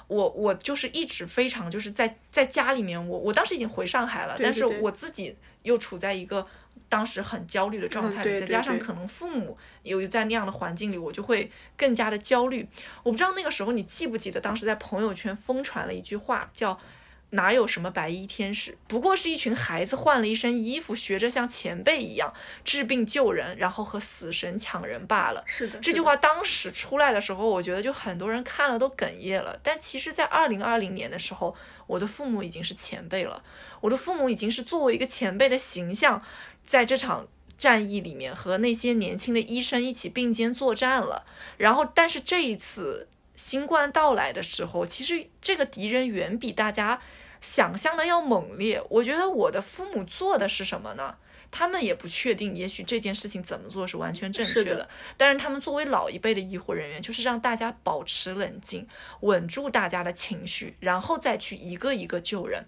[0.08, 6.48] 我我就是一直非常就是在在家里面，我我当时已经回上海了，但是我自己又处在一个。
[6.88, 12.68] 当时很焦虑的状态里，再加上可能父母有在那样的环境里，我就会更加的焦虑。
[13.04, 16.80] 我不知道那个时候你记不记得，当时在朋友圈疯传了一句话，叫
[17.32, 29.60] “哪有什么白衣天使，不过是一群孩子换了一身衣服，学着像前辈一样治病救人，然后和死神抢人罢了。”是的，这句话当时出来的时候，我觉得就很多人看了都哽咽了。
[29.62, 31.54] 但其实，在二零二零年的时候，
[31.88, 33.44] 我的父母已经是前辈了，
[33.82, 36.22] 我的父母已经是作为一个前辈的形象。
[36.66, 41.26] 在这场战役里面，和那些年轻的医生一起并肩作战了。
[41.58, 47.02] 然后，但是这一次新冠到来的时候，其实这个敌人远比大家
[47.40, 48.82] 想象的要猛烈。
[48.90, 51.18] 我觉得我的父母做的是什么呢？
[51.52, 54.90] 他们也不确定，也许这件事情怎么做是完全正确的。
[55.16, 58.86] 但是他们作为老一辈的医护人员，就是让大家保持冷静，
[59.22, 62.66] 稳住大家的情绪，然后再去一个一个救人。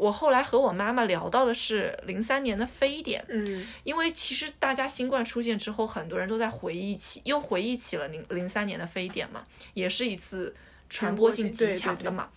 [0.00, 10.56] 我后来和我妈妈聊到的是零三年的非典，嗯，因为其实大家新冠出现之后，很多人都在回忆起，又回忆起了零零三年的非典嘛，也是一次
[10.88, 12.30] 传播性极强的嘛。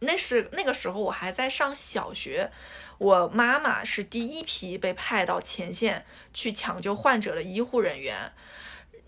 [0.00, 2.50] 那是那个时候我还在上小学，
[2.98, 6.04] 我妈妈是第一批被派到前线
[6.34, 8.32] 去抢救患者的医护人员。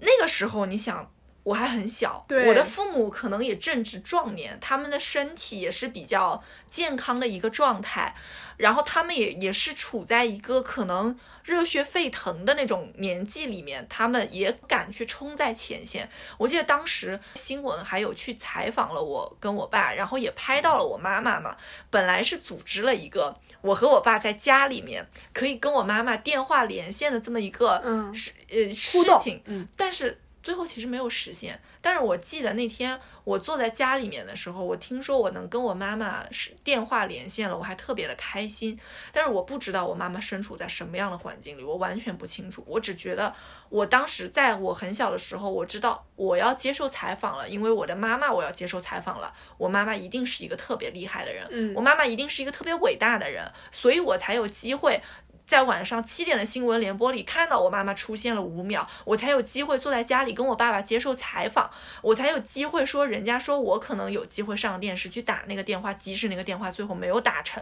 [0.01, 1.13] 那个时候你想。
[1.43, 8.15] 我还很小，我的父母可能也正值壮年，他们的身体也是比较健康的一个状态，
[8.59, 16.09] 然后他们也也是处在一个可能热血沸腾的那种年纪里面，他们也敢去冲在前线。
[16.37, 21.57] 我记得当时新闻还有去采访了我跟我爸，然后也拍到了我妈妈嘛。
[21.89, 30.21] 本来是组织了一个我和我爸在家里面可以跟我妈妈电话连线的这么一个嗯事呃事情，嗯，但是。
[30.43, 38.79] 最后其实没有实现，但是我记得那天我坐在家里面的时候，我听说我能跟我妈妈是电话连线了，我还特别的开心。
[39.13, 42.65] 但是我不知道我妈妈身处在什么样的环境里，我完全不清楚。
[42.67, 43.35] 我只觉得
[43.69, 49.35] 我当时在我很小的时候，我知道我要接受采访了，因为我的妈妈我要接受采访了。
[49.59, 55.03] 我妈妈一定是一个特别厉害的人，嗯，我妈妈一定是一个特别伟大的人，所以我才有机会。
[55.51, 61.69] 在晚上七点的新闻联播里看到我妈妈出现了五秒，我才有机会坐在家里跟我爸爸接受采访，
[62.03, 67.61] 我才有机会说人家说我可能有机会上电视去打那个电话，即使那个电话最后没有打成。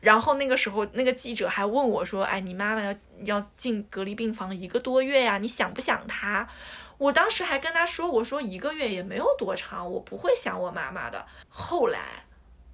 [0.00, 6.46] 然后那个时候那个记者还问我说：“哎，你妈妈要要进隔离病房一个多月呀，你想不想她？”
[6.98, 12.26] 我当时还跟他说：“我说一个月也没有多长，我不会想我妈妈的。”后来。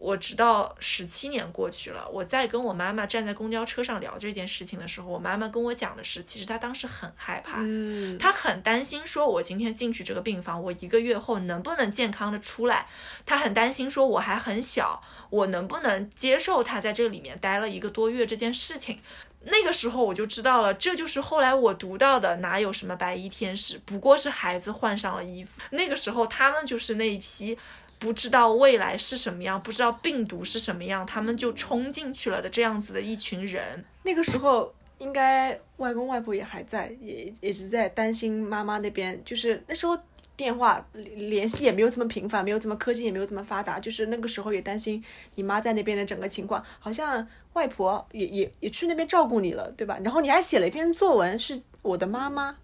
[0.02, 12.88] 我直到十七年过去了，我在跟我妈妈站在公交车上聊这件事情的时候，我妈妈跟我讲的是，其实她当时很害怕，嗯，她很担心，说我今天进去这个病房，我一个月后能不能健康的出来？
[13.24, 18.98] 她很担心，说我还很小，我能不能接受她在这里面待了一个多月这件事情？
[19.44, 25.60] 那个时候我就知道了，这就是后来我读到的，哪有什么白衣天使，不过是孩子换上了衣服。
[25.70, 27.56] 那个时候他们就是那一批。
[28.02, 33.84] 不知道未来是什么样，不知道病毒是什么样，他们就冲进去了的这样子的一群人。
[34.02, 39.22] 那个时候应该外公外婆也还在，也也是在担心妈妈那边。
[39.24, 39.96] 就是那时候
[40.34, 40.84] 电话
[41.14, 43.78] 联系也没有这么频繁，没有这么科技也没有这么发达。
[43.78, 45.00] 就是那个时候也担心
[45.36, 49.96] 你妈在那边的整个情况，好像外婆也也也去那边照顾你了，对吧？
[50.02, 52.56] 然后你还写了一篇作文，是我的妈妈。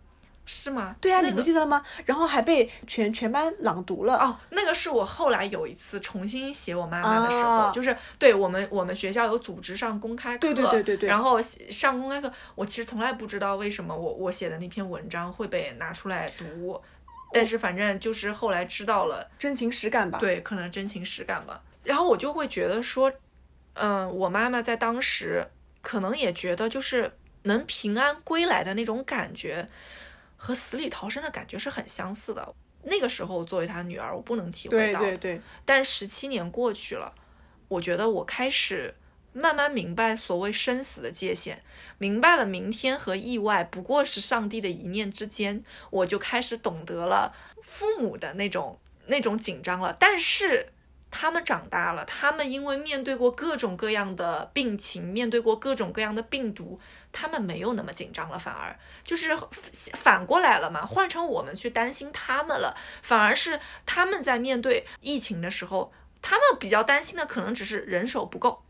[0.50, 0.96] 是吗？
[0.98, 1.84] 对啊，那个你不记得了吗？
[2.06, 4.16] 然后还被全全班朗读了。
[4.16, 16.80] 哦，那个是我后来有一次重新写我妈妈的时候，啊就是对我们我们学校有组织上公开课，对对对对对然后写上公开课，我其实从来不知道为什么我我写的那篇文章会被拿出来读，
[17.30, 20.18] 但是反正就是后来知道了，真情实感吧。
[20.18, 21.60] 对，可能真情实感吧。
[21.84, 23.12] 然后我就会觉得说，
[23.74, 25.46] 嗯，我妈妈在当时
[25.82, 29.66] 可能也觉得，就是能平安归来的那种感觉，
[30.38, 32.54] 和死里逃生的感觉是很相似的。
[32.84, 37.12] 那个时候作为他女儿，我不能体会到，对对对，但十七年过去了，
[37.66, 38.94] 我觉得我开始
[39.32, 41.62] 慢慢明白所谓生死的界限，
[41.98, 49.94] 明白了明天和意外不过是上帝的一念之间，我就开始懂得了父母的那种那种紧张了。
[49.98, 50.72] 但是
[51.10, 56.78] 他们长大了，他们因为面对过各种各样的病情，面对过各种各样的病毒，
[57.10, 59.36] 他们没有那么紧张了，反而就是
[59.94, 68.62] 反过来了嘛，换成我们去担心他们了，反而是他们在面对疫情的时候，他们比较担心的可能只是人手不够。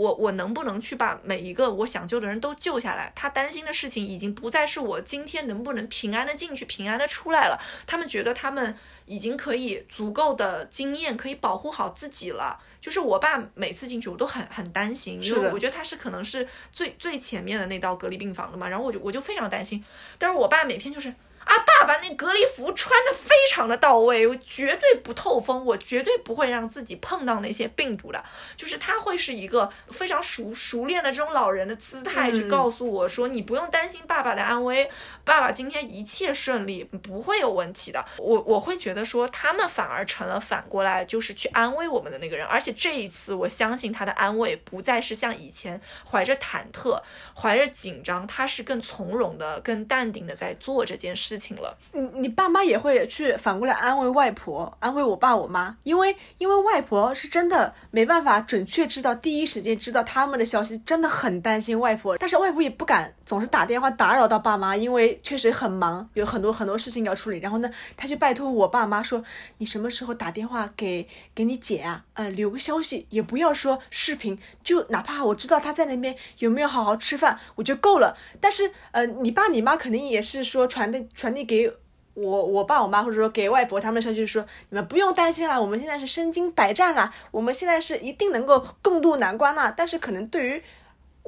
[0.00, 3.12] 我我能不能去把每一个我想救的人都救下来？
[3.14, 7.60] 他担心的事情已经不再是我今天能不能平安的进去、平安的出来了。
[7.86, 12.58] 他们觉得他们已经可以足够的经验，可以保护好自己了。
[12.80, 18.66] 就是我爸每次进去，我都很很担心，因为我觉得他是可能是最最前面的那道隔离病房的嘛。
[18.66, 19.84] 然后我就我就非常担心，
[20.16, 21.12] 但是我爸每天就是。
[21.44, 28.22] 啊，爸爸那隔离服穿的非常的到位，我绝对不透风，我绝对不会让自己碰到那些病毒的。
[28.56, 34.88] 就是他会是一个非常熟熟练的这种老人的姿态去嗯告诉我说，你不用担心爸爸的安危，
[35.24, 38.04] 爸爸今天一切顺利，不会有问题的。
[38.18, 47.00] 我我会觉得说，他们反而成了反过来就是去安慰我们的那个人，而且这一次我相信他的安慰不再是像以前怀着忐忑、
[47.34, 51.76] 怀着紧张，他是更从容的、更淡定的在做这件事事情了。
[51.92, 67.38] 你你爸妈也会去反过来安慰外婆，安慰我爸我妈，因为因为外婆是真的没办法准确知道第一时间知道他们的消息，真的很担心外婆，但是外婆也不敢总是打电话打扰到爸妈，因为确实很忙，有很多很多事情要处理。
[67.38, 69.22] 然后呢，他就拜托我爸妈说，
[69.58, 78.16] 你什么时候打电话给给你姐啊，呃，留个消息，也不要说视频，就哪怕我知道他在那边有没有好好吃饭，我就够了。
[78.40, 81.72] 但是呃，你爸你妈肯定也是说传递传递给。
[82.14, 89.72] 我我爸我妈或者说给外婆他们的消息就是说，你们不用担心啦，我们现在是身经百战啦，我们现在是一定能够共度难关啦。
[89.74, 90.62] 但是可能对于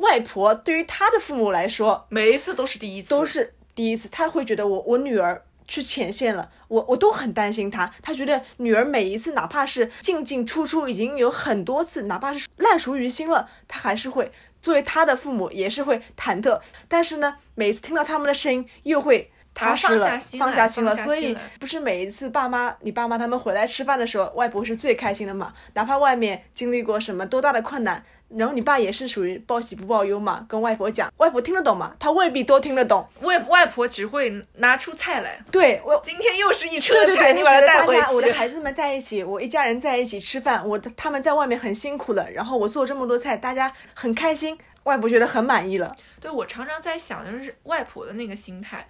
[0.02, 7.90] 外婆，对于她的父母来说，每一次都是第一次，都是第一次，她会觉得我我女儿去前线了，我我都很担心她。
[8.02, 16.60] 他觉得女儿每一次哪怕是进进出出已经有很多次，哪怕是烂熟于心了，他还是会作为他的父母也是会忐忑。
[16.88, 19.30] 但是呢，每一次听到他们的声音又会。
[19.54, 25.52] 踏实了，放下心放下心了，所以不是每一次爸妈、你爸妈他们回来吃饭的时候，外婆是最开心的嘛？
[25.74, 28.02] 哪怕外面经历过什么多大的困难，
[28.36, 31.94] 然后你爸也是属于报喜不报忧嘛，跟外婆讲，外婆听得懂吗？
[31.98, 33.06] 他未必都听得懂。
[33.20, 35.38] 外外婆只会拿出菜来。
[35.50, 38.32] 对我，今天又是一车对对菜，对，你把它带回大家我的。
[38.32, 45.96] 孩子们在一起，我一家人在一起吃饭，我的他们在外面很辛苦了，然后我做这么多菜，大家很开心，外婆觉得很满意了。
[46.20, 48.86] 对我常常在想，就是外婆的那个心态，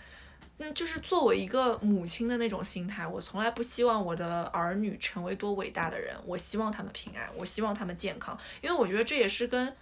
[0.64, 9.75] 嗯，就是作为一个母亲的那种心态，我从来不希望我的儿女成为多伟大的人，我希望他们平安，我希望他们健康，因为我觉得这也是跟。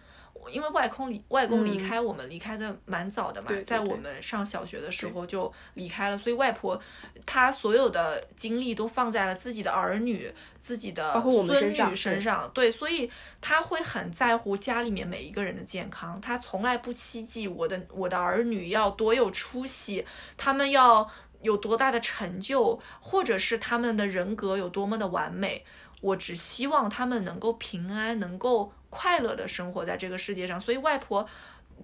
[0.51, 6.81] 因为外公离外公离开我们离开的蛮早的嘛，在我们上小学的时候就离开了，所以外婆
[7.27, 12.21] 她所有的精力都放在了自己的儿女、自己的孙女身对。
[12.21, 20.05] 上，对，所以她会很在乎家里面每一个人的健康，她从来不希冀我的我的儿女要多有出息，
[20.37, 21.09] 他们要
[21.43, 25.65] 有多大的成就，或者是他们的人格有多么的完美。
[26.03, 30.61] 我只希望他们能够平安，能够快乐的生活在这个世界上。
[30.61, 31.27] 所以外婆。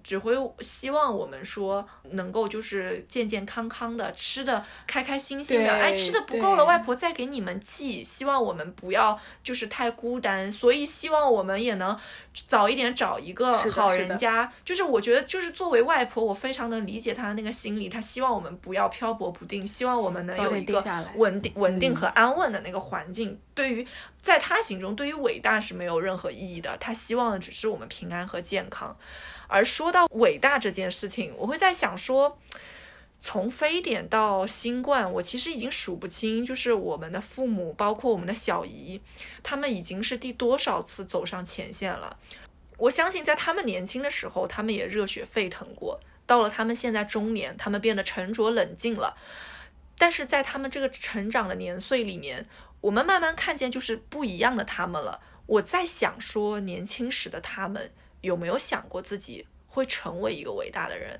[0.03, 5.71] 只会希望我们说能够就是健健康康的，吃的开开心心的。
[5.71, 8.03] 哎，吃的不够了，外婆再给你们寄。
[8.03, 11.97] 希望我们不要就是太孤单，所以希望我们也能
[12.33, 14.51] 早一点找一个好人家。
[14.63, 17.89] 就是我觉得，就是作为外婆，我非常能理解她的那个心理。
[17.89, 20.83] 她希望我们不要漂泊不定，希望我们能有一个
[21.15, 23.39] 稳定、稳定和安稳的那个环境。
[23.53, 23.87] 对于
[24.21, 26.77] 在她心中，对于伟大是没有任何意义的。
[26.77, 28.95] 她希望的只是我们平安和健康。
[29.47, 32.37] 而说到伟大这件事情，我会在想说，
[33.19, 39.01] 从非典到新冠，我其实已经数不清，就是我们的父母，包括我们的小姨，
[39.41, 42.17] 他们已经是第多少次走上前线了。
[42.77, 49.17] 我相信，在他们年轻的时候，他们也热血沸腾过；到了他们现在中年，他们变得沉着冷静了。
[49.97, 52.47] 但是在他们这个成长的年岁里面，
[52.81, 55.21] 我们慢慢看见就是不一样的他们了。
[55.47, 57.91] 我在想说，年轻时的他们。
[58.21, 61.19] 有没有想过自己会成为一个伟大的人？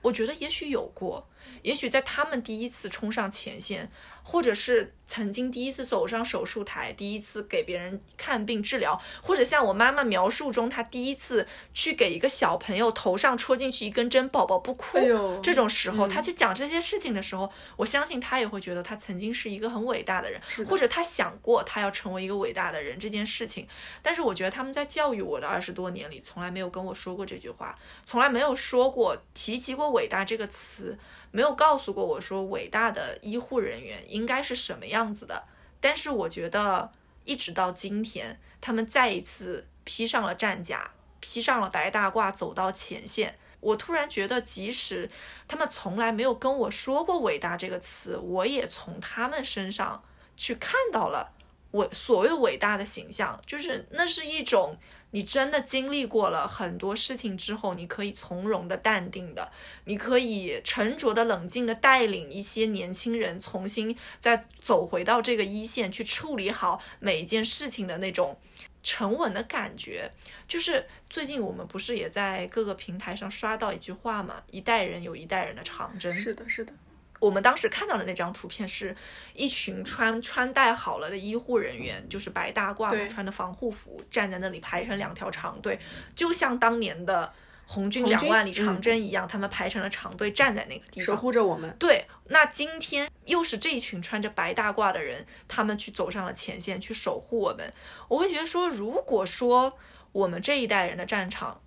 [0.00, 1.28] 我觉得也许有过。
[1.62, 3.90] 也许在他们第一次冲上前线，
[4.30, 14.98] 或者是曾经第一次走上手术台，第一次给别人看病治疗，或者像我妈妈描述中，她第一次去给一个小朋友头上戳进去一根针，宝宝不哭，
[15.42, 23.66] 这种时候，她去讲这些事情的时候，我相信她也会觉得她曾经是一个很伟大的人，或者她想过她要成为一个伟大的人这件事情。
[24.02, 27.74] 但是我觉得他们在教育我的二十多年里，从来没有跟我说过这句话，
[28.04, 30.98] 从来没有说过提及过伟大这个词。
[31.30, 35.46] 没有告诉过我说伟大的医护人员应该是什么样子的，
[35.80, 36.92] 但是我觉得
[37.24, 40.90] 一直到今天，他们再一次披上了战甲，
[41.20, 43.38] 披上了白大褂，走到前线。
[43.60, 45.08] 我突然觉得，即使
[45.46, 50.02] 他们从来没有跟我说过“伟大”这个词，我也从他们身上
[50.36, 51.32] 去看到了
[51.70, 54.76] 我所谓伟大的形象，就是那是一种。
[55.10, 59.50] 你真的经历过了很多事情之后，你可以从容的、淡定的，
[59.84, 68.38] 你可以沉着的、冷静的带领一些年轻人重新再走回到这个一线去处理好每一件事情的那种
[68.82, 70.12] 沉稳的感觉。
[70.46, 74.42] 就是最近我们不是也在各个平台上刷到一句话吗？
[74.50, 76.14] 一代人有一代人的长征。
[76.14, 76.72] 是的，是的。
[77.18, 78.94] 我们当时看到的那张图片是
[79.34, 85.80] 一群穿穿戴好了的医护人员，就是白大褂穿的防护服，站在那里排成两条长队，
[86.14, 87.32] 就像当年的
[87.66, 91.74] 红军两万里长征一样，他们排成了长队站在那个地方守护着我们。
[91.78, 97.72] 对，那今天又是这一群穿着白大褂的人，他们去走上了前线去守护我们。
[98.06, 99.76] 我会觉得说，如果说
[100.12, 101.60] 我们这一代人的战场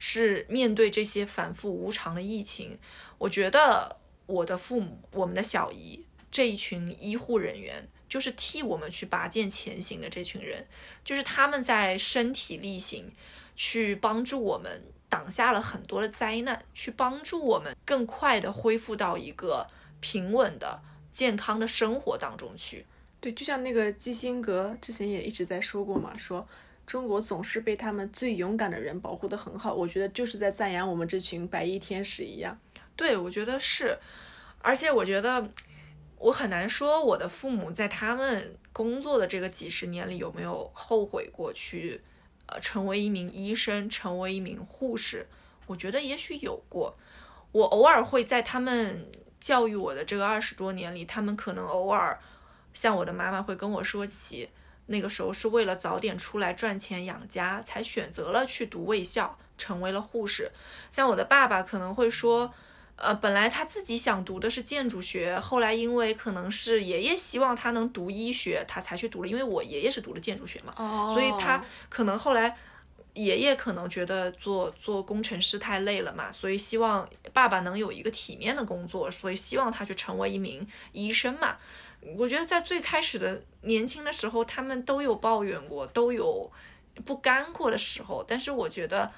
[0.00, 2.78] 是面对这些反复无常的疫情，
[3.18, 3.98] 我觉得。
[4.26, 10.66] 我的父母，我们的小姨这一群医护人员，就是替我们去拔剑前行的这群人，
[11.04, 13.12] 就是他们在身体力行，
[13.54, 19.68] 去帮助我们挡下了很多的灾难，去帮助我们更快的恢复到一个
[20.00, 22.84] 平稳的、健康的生活当中去。
[23.20, 26.46] 对，就像那个基辛格之前也一直在说过嘛，说
[26.86, 32.58] 中国总是被他们最勇敢的人保护得很好，我觉得就是在赞扬我们这群白衣天使一样。
[32.96, 33.98] 对，我觉得是，
[34.62, 35.50] 而且我觉得
[36.18, 42.00] 我很难说我的父母在他们工作的这个几十年里有没有后悔过去，
[42.46, 45.26] 呃，成为一名医生，成为一名护士。
[45.66, 46.96] 我觉得也许有过，
[47.52, 49.06] 我偶尔会在他们
[49.38, 52.18] 教育我的这个二十多年里，他们可能偶尔
[52.72, 54.48] 像我的妈妈会跟我说起，
[54.86, 60.50] 那个时候是为了早点出来赚钱养家，才选择了去读卫校，成为了护士。
[60.90, 62.54] 像我的爸爸可能会说。
[62.96, 69.28] 呃，本来他自己想读的是建筑学，后来因为可能是爷爷希望他能读医学，他才去读了。
[69.28, 70.72] 因为我爷爷是读了建筑学嘛，
[71.12, 72.56] 所以他可能后来
[73.12, 81.58] 爷爷可能觉得做做工程师太累了嘛，所以希望爸爸能有一个体面的工作，所以希望他去成为一名医生嘛。
[82.16, 86.50] 我觉得在最开始的年轻的时候，他们都有抱怨过，都有
[87.04, 89.12] 不甘过的时候，但是我觉得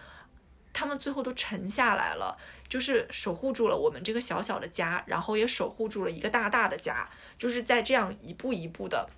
[0.72, 2.36] 他们最后都沉下来了。
[2.68, 9.08] 就是守护住了我们这个小小的家，然后也守护住了一个大大的家，就是在这样一步一步的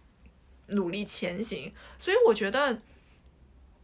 [0.69, 1.73] 努力前行。
[1.99, 2.81] 所以我觉得，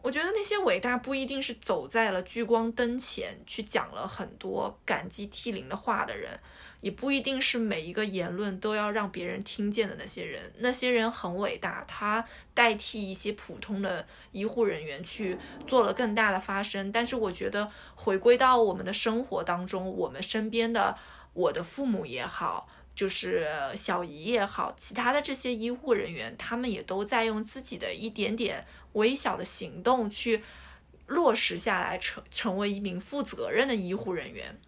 [0.07, 6.39] 我觉得那些伟大不一定是走在了聚光灯前去讲了很多感激涕零的话的人。
[6.81, 15.37] 也不一定是每一个言论都要让别人听见的那些人，那些人很伟大，他代替一些普通的医护人员去
[15.67, 16.93] 做了更大的发声。
[16.93, 20.97] 但是我觉得回归到我们的生活当中，我们身边的
[21.33, 28.65] 我的父母也好，就是小姨也好，其他的这些医护人员，他们也都在用自己的一点点
[28.97, 30.43] 微小的行动去
[31.07, 34.59] 落实下来，成成为一名负责任的医护人员。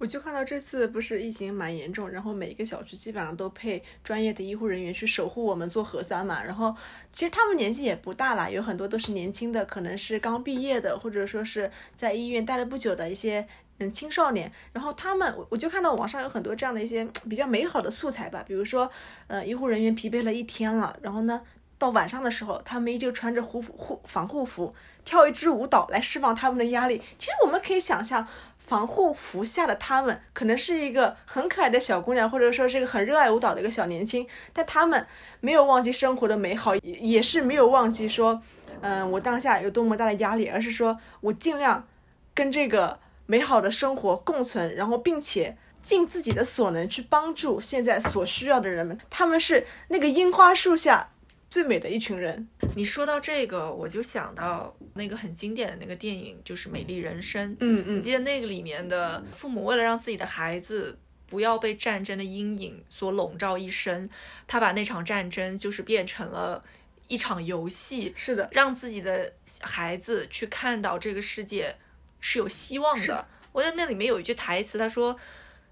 [0.00, 6.40] 我就看到这次不是疫情蛮严重，然后每一个小区基本上都配专业的医护人员去守护我们做核酸嘛。
[6.40, 6.72] 然后
[7.12, 13.44] 其实他们年纪也不大了，有很多都是年轻的，可能是刚毕业的，或者说是在医院待了不久的一些
[13.78, 14.52] 嗯青少年。
[14.72, 18.88] 然后他们，我我就看到网上有很多这样的一些比较美好的素材吧，比如说，
[19.26, 21.42] 呃，医护人员疲惫了一天了，然后呢，
[21.78, 24.74] 到晚上的时候，他们依旧穿着护护防护服
[25.04, 27.00] 跳一支舞蹈来释放他们的压力。
[27.18, 28.26] 其实我们可以想象。
[28.58, 35.06] 防护服下的他们，可能是一个很可爱的小姑娘，或者说是一个很热爱舞蹈的一个小年轻，但他们
[35.40, 38.42] 没有忘记生活的美好，也也是没有忘记说，
[38.82, 41.88] 嗯，我当下有多么大的压力，而是说我尽量
[42.34, 49.00] 跟这个美好的生活共存，然后并且尽自己的所能去帮助现在所需要的人们。
[49.08, 51.08] 他们是那个樱花树下。
[51.50, 52.48] 最美的一群人。
[52.76, 57.50] 你说到这个，我就想到那个很经典的那个电影，就是《美丽人生》。
[57.60, 64.08] 嗯嗯，你记得那个里面的父母为了让自己的孩子不要被战争的阴影所笼罩一生，
[64.46, 66.62] 他把那场战争就是变成了
[67.08, 68.12] 一场游戏。
[68.16, 71.76] 是的，让自己的孩子去看到这个世界
[72.20, 73.26] 是有希望的。
[73.52, 75.18] 我在那里面有一句台词，他说。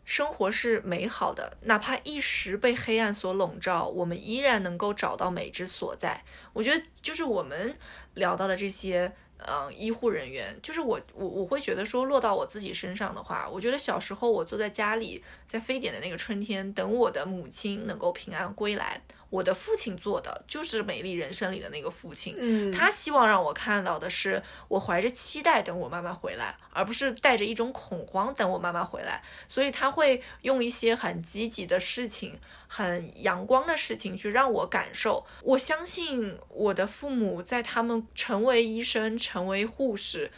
[0.07, 6.23] 生活是美好的，哪怕一时被黑暗所笼罩，我们依然能够找到美之所在。
[6.53, 7.77] 我觉得，就是我们
[8.15, 19.03] 聊到的这些，嗯，医护人员，就是我，我我会觉得说，落到我自己身上的话，我觉得小时候我坐在家里，在非典的那个春天，等我的母亲能够平安归来。
[19.29, 29.23] 我的父亲做的就是《美丽人生》里的那个父亲，嗯，他希望让我看到的是我怀着期待等我妈妈回来，而不是带着一种恐慌等我妈妈回来。
[29.49, 35.27] 所以他会用一些很积极的事情、很阳光的事情去让我感受。
[35.43, 40.31] 我相信我的父母在他们成为医生、成为护士，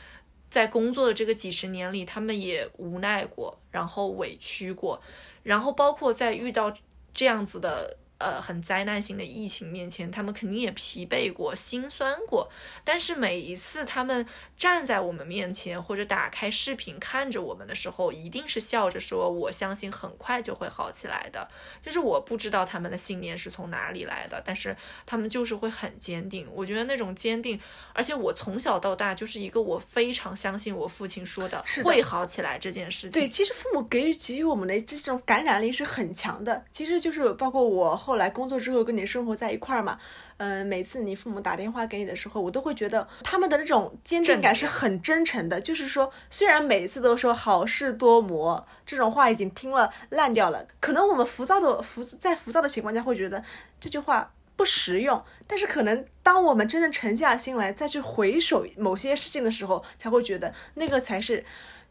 [0.49, 5.01] 在工作的这个几十年里，他们也无奈过，然后委屈过，
[5.43, 6.73] 然后包括在遇到
[7.13, 7.99] 这样子的。
[8.19, 12.51] 呃，很灾难性的疫情面前，他们肯定也疲惫过、心酸过。
[12.83, 21.49] 但是每一次他们站在我们面前，或者打开视频看着我们的时候，一定是笑着说：“我相信很快就会好起来的。”
[21.81, 26.49] 就是我不知道他们的信念是从哪里来的，但是他们就是会很坚定。
[26.53, 27.61] 我觉得那种坚定，
[27.93, 33.13] 而且我从小到大就是一个我非常相信我父亲说的会好起来这件事情。
[33.13, 36.65] 对，其实父母给予给予我们的这种感染力是很强的。
[36.73, 38.08] 其实就是包括我。
[38.09, 39.99] 后来工作之后跟你生活在一块儿嘛，
[40.39, 45.61] 嗯，每次你父母打电话给你的时候，我都会觉得他们的那种坚定感是很真诚的。
[45.61, 53.45] 就是说，虽然每次都说好事多磨这种话已经听了烂掉了，可能我们浮躁的浮在浮躁的情况下会觉得
[53.79, 61.45] 这句话不实用，但是可能当我们真正沉下心来再去回首某些事情的时候，才会觉得那个才是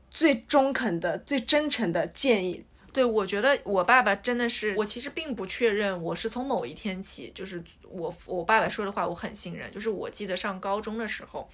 [0.09, 2.65] 最中肯的、最真诚的建议。
[2.97, 9.71] 对，我觉得我爸爸真的是，我其实并不确认，我是从某一天起，就是我我爸爸说的话，我很信任。
[9.71, 11.47] 就是我记得上高中的时候，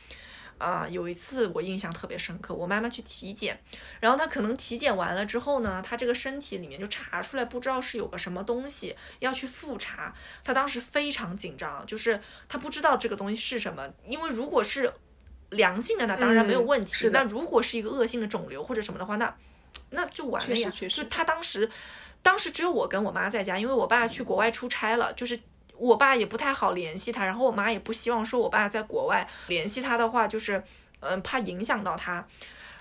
[0.58, 3.60] 啊，有一次我印象特别深刻，我妈妈去体检，
[4.00, 10.16] 然后她可能体检完了之后呢，她这个身体里面就查出来不知道是有个什么东西要去复查，
[10.46, 14.94] 她当时非常紧张，就是她不知道这个东西是什么，因为如果是
[15.50, 19.36] 良性的，那当然没有问题，那如果是一个恶性的肿瘤或者什么的话，那。
[19.94, 20.72] 那就完了呀！
[20.90, 21.70] 就他当时，
[22.22, 25.40] 当时只有我跟我妈在家，因为我爸去国外出差了，就是
[25.78, 30.64] 我爸也不太好联系他，然后我妈也不希望说我爸在国外联系他的话，就是
[31.00, 32.26] 嗯怕影响到他。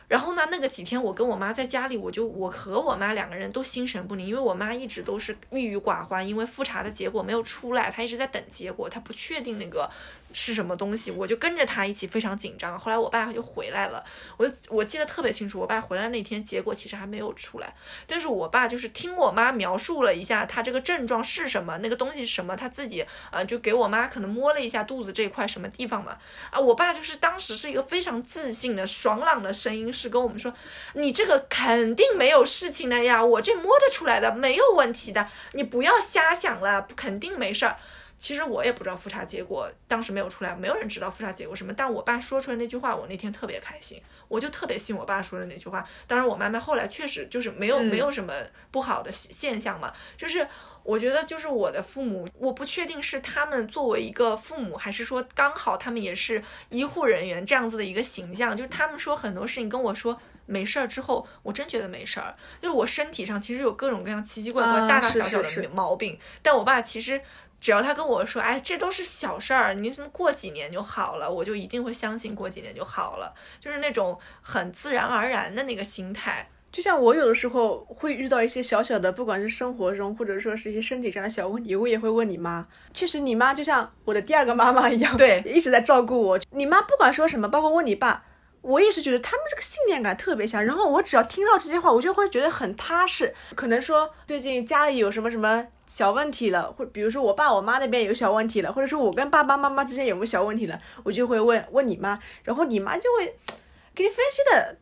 [0.09, 9.91] 然后呢，那个几天我跟我妈在家里，我就我和我妈两个人都心神不宁，因为我妈一直都是郁郁寡欢，因为复查的结果没有出来，她一直在等结果，她不确定那个。
[10.33, 12.79] 是什么东西，我就跟着他一起非常紧张。
[12.79, 14.05] 后来我爸就回来了，
[14.37, 15.61] 我我记得特别清楚。
[15.61, 17.75] 我爸回来那天，结果其实还没有出来，
[18.07, 26.17] 但是我爸就是听我妈描述了一下他这个症状是什么，那个东西是什么，他自己呃就给我妈可能摸了一下肚子这块什么地方嘛。
[26.51, 30.53] 啊，我爸就是当时是一个非常自信的、爽朗的声音，是跟我们说
[30.95, 37.77] ：“你这个肯定没有事情的呀，我这摸得出来的，没有问题的，你不要瞎想了，肯定没事儿。”
[38.23, 41.73] 其实我也不知道复查结果，当时没有出来，没有人知道复查结果什么。
[41.73, 45.85] 但我爸说出来那句话，我那天特别开心，我就特别信我爸说的那句话。
[46.07, 48.33] 当然，我妈妈后来确实就是没有没有什么
[48.71, 49.93] 不好的现象嘛。
[50.17, 50.47] 就是
[50.85, 58.57] 我觉得，就是我的父母，我不确定是他们作为一个父母，还是说刚好他们也是医护人员这样子的一个形象。
[58.57, 60.17] 就是他们说很多事情跟我说
[60.47, 62.33] 没事儿之后，我真觉得没事儿。
[62.61, 67.21] 就是我身体上其实有各种各样奇奇怪怪、啊大大小小的毛病，但我爸其实。
[67.63, 76.51] 只要他跟我说，哎，这都是小事儿，你怎么过几年就好了，我就一定会相信过几年就好了，就是那种很自然而然的那个心态。
[76.73, 82.67] 就像我有的时候会遇到一些小小的，不管是生活中或者说是一些身体上的小问题，我也会问你妈。
[82.93, 86.41] 确实，你妈就像我的第二个妈妈一样，对一直在照顾我。
[86.51, 88.25] 你妈不管说什么，包括问你爸，
[88.63, 90.65] 我也是觉得他们这个信念感特别强。
[90.65, 93.35] 然后我只要听到这些话，我就会觉得很踏实。
[93.55, 103.37] 可能说最近家里有什么什么小问题了，或比如说我爸我妈那边有小问题了，或者说我跟爸爸妈妈之间有没有小问题了，我就会问问你妈，然后你妈就会
[103.95, 104.79] 给你分析的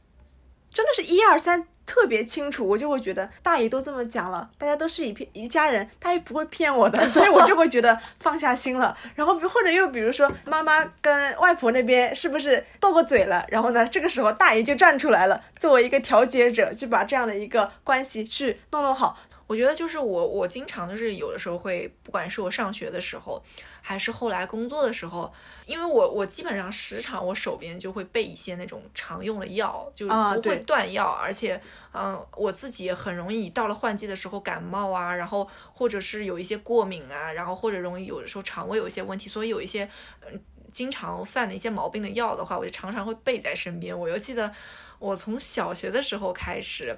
[0.70, 8.96] 真的是一二三特别清楚，我就会觉得大爷都这么讲了，大家都是一片一家人，他也不会骗我的， 所以我就会觉得放下心了。
[9.16, 19.18] 然后或者又比如说妈妈跟外婆那边是不是斗过嘴了，然后呢，这个时候大爷就站出来了，作为一个调解者，去把这样的一个关系去弄弄好。
[19.50, 23.42] 我觉得就是我，我经常就是有的时候会，不管是我上学的时候，
[23.82, 25.32] 还是后来工作的时候，
[25.66, 31.60] 因为我我基本上时常我手边就会备一些那种常用的药，就不会断药，而且
[31.92, 39.82] 嗯，我自己也很容易到了换季的时候感冒啊，然后或者是有一些过敏啊，然后或者容易有的时候肠胃有一些问题，所以有一些
[40.30, 40.40] 嗯
[40.70, 43.98] 经常犯的一些毛病的药的话，我就常常会备在身边。
[43.98, 44.54] 我又记得
[45.00, 46.96] 我从小学的时候开始，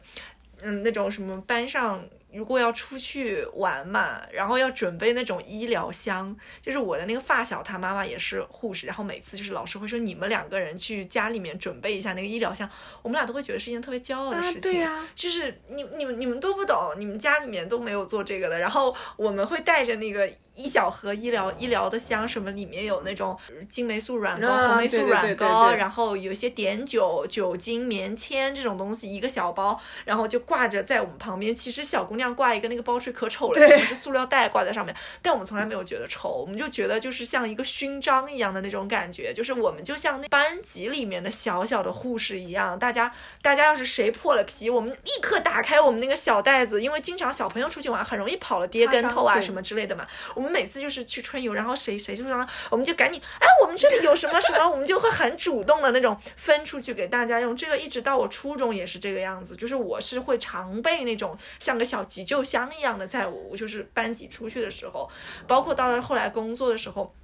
[0.60, 12.68] 嗯，那种什么班上如果要出去玩嘛，然后要准备那种医疗箱，就是我的那个发小，他妈妈也是护士，然后每次就是老师会说你们两个人去家里面准备一下那个医疗箱，
[13.02, 14.60] 我们俩都会觉得是一件特别骄傲的啊事情。
[14.60, 23.36] 对呀就是你你们你们都不懂，你们家里面都没有做这个的，然后我们会带着那个一小盒医疗医疗的箱，什么里面有那种
[23.68, 31.54] 金霉素软膏、啊红霉素软膏，对然后有一些碘酒、酒精、棉签这种东西，一个小包，然后就挂着在我们旁边。
[31.54, 50.06] 其实小姑娘挂一个那个包睡可丑了，是塑料袋挂在上面，但我们从来没有觉得丑，我们就觉得就是像一个勋章一样的那种感觉，就是我们就像那班级里面的小小的护士一样，大家大家要是谁破了皮，我们立刻打开我们那个小袋子，因为经常小朋友出去玩很容易跑了跌跟头啊什么之类的嘛。
[50.34, 57.56] 我们每次就是去春游，然后谁谁就让我们就赶紧，哎，我们这里有什么什么，我们就会很主动的那种分出去给大家用。
[57.56, 65.08] 这个一直到我初中也是这个样子，就是我是会常备那种像个小急救箱一样的，在我就是班级出去的时候，
[65.46, 67.14] 包括到了后来工作的时候。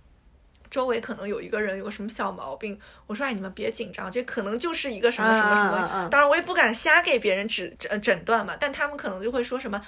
[0.70, 6.08] 周围可能有一个人有个什么小毛病，我说哎，你们别紧张，这可能就是一个什么什么什么。
[6.10, 9.80] 当然，我也不敢瞎给别人指诊诊断嘛，但他们可能就会说什么，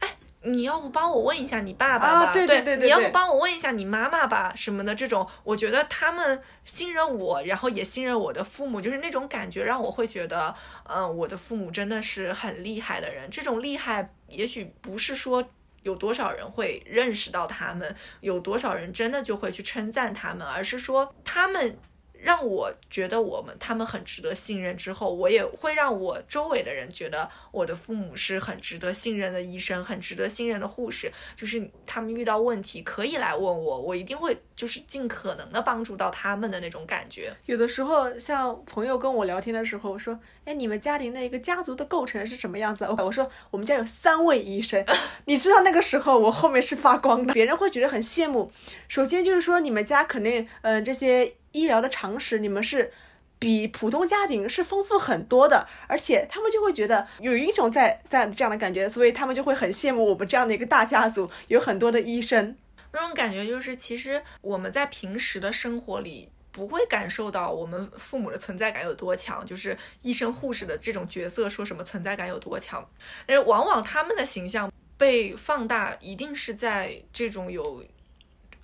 [0.00, 2.30] 哎，你要不帮我问一下你爸爸吧？
[2.30, 4.52] 啊对对对对你要不帮我问一下你妈妈吧？
[4.56, 10.52] 什么的这种，我觉得他们信任我，然后也信任我的父母，就是那种感觉让我会觉得，
[10.88, 13.30] 嗯、我的父母真的是很厉害的人。
[13.30, 15.50] 这种厉害，也许不是说。
[15.84, 17.96] 有多少人会认识到他们？
[18.20, 20.44] 有多少人真的就会去称赞他们？
[20.46, 21.78] 而是说他们
[22.20, 31.12] 让我觉得我们他们很值得信任之后，我也会让我周围的人觉得我的父母是很值得信任的医生，很值得信任的护士。
[31.36, 37.32] 就是他们遇到问题可以来问我，我一定会就是尽可能的帮助到他们的那种感觉。
[37.46, 44.84] 有的时候，像朋友跟我聊天的时候我说：“哎，你们家庭的一个家族的构成是什么样子？” 我说：“我们家有三位医生。
[45.26, 48.50] ”你知道那个时候我后面是发光的，别人会觉得很羡慕。
[48.88, 52.92] 首先就是说，你们家肯定，嗯、这些医疗的常识，你们是。
[53.40, 62.56] 比普通家庭是丰富很多的，而且他们就会觉得有一种在在这样的感觉，所以他们就会很羡慕我们这样的一个大家族，有很多的医生。
[62.90, 72.84] 那种感觉就是，其实我们在平时的生活里不会感受到我们父母的存在感有多强，就是医生、护士的这种角色说什么存在感有多强，
[73.24, 77.84] 但是往往他们的形象被放大，一定是在这种有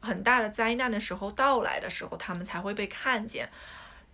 [0.05, 3.49] 很大的灾难的时候到来的时候，他们才会被看见。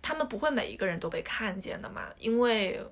[0.01, 2.83] 他们不会每一个人都被看见的嘛，因为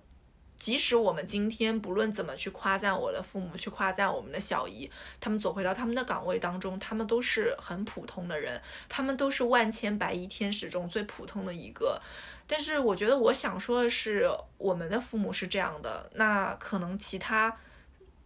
[0.59, 11.99] 即使我们今天不论怎么去夸赞我的父母，去夸赞我们的小姨，他们走回到他们的岗位当中，他们都是很普通的人，他们都是万千白衣天使中最普通的一个。
[12.45, 14.29] 但是我觉得我想说的是，
[14.59, 17.57] 我们的父母是这样的，那可能其他。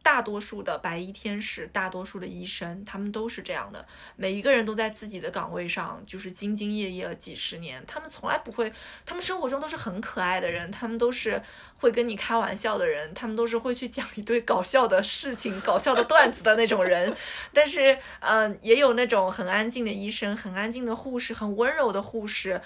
[0.03, 3.87] 大多数的白衣天使，大多数的医生，他们都是这样的。
[4.17, 7.81] 每一个人都在自己的岗位上，就是兢兢业业了几十年。
[7.87, 8.71] 他们从来不会，
[9.05, 11.41] 他们生活中都是很可爱的人，他们都是
[11.77, 17.15] 会跟你开玩笑的人，他们都是会去讲一堆搞笑的事情、搞笑的段子的那种人。
[17.53, 22.61] 但是，嗯、也有那种很安静的医生、很安静的护士、很温柔的护士。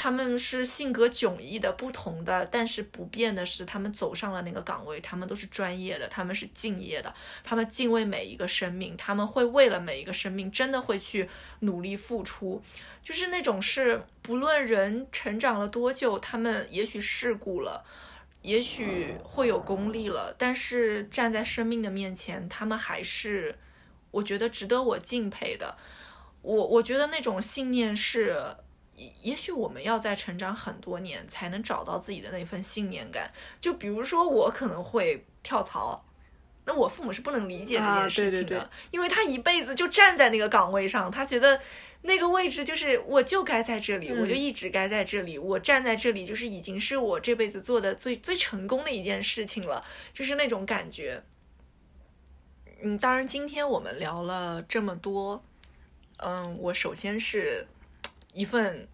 [0.00, 11.28] 他们是性格迥异的、不同的，但是不变的是，他们走上了那个岗位，他们都是专业的，他们是敬业的，他们敬畏每一个生命，他们会为了每一个生命真的会去
[11.58, 12.62] 努力付出，
[13.02, 17.84] 就是那种是不论人成长了多久，他们也许世故了，
[18.42, 23.58] 也许会有功利了，但是站在生命的面前，他们还是
[24.12, 25.76] 我觉得值得我敬佩的。
[26.42, 28.40] 我我觉得那种信念是。
[29.22, 33.32] 也许我们要在成长很多年才能找到自己的那份信念感。
[33.60, 36.04] 就比如说，我可能会跳槽，
[36.64, 41.60] 那我父母是不能理解这件事情的，因为他一辈子就站在那个岗位上，他觉得
[42.02, 51.22] 那个位置就是我就该在这里，我就一直该在这里，我站在这里就是已经是我这辈子做的最最成功的一件事情了，就是那种感觉。
[52.82, 55.42] 嗯，当然，今天我们聊了这么多，
[56.16, 57.66] 嗯，我首先是。
[58.38, 58.86] 一份，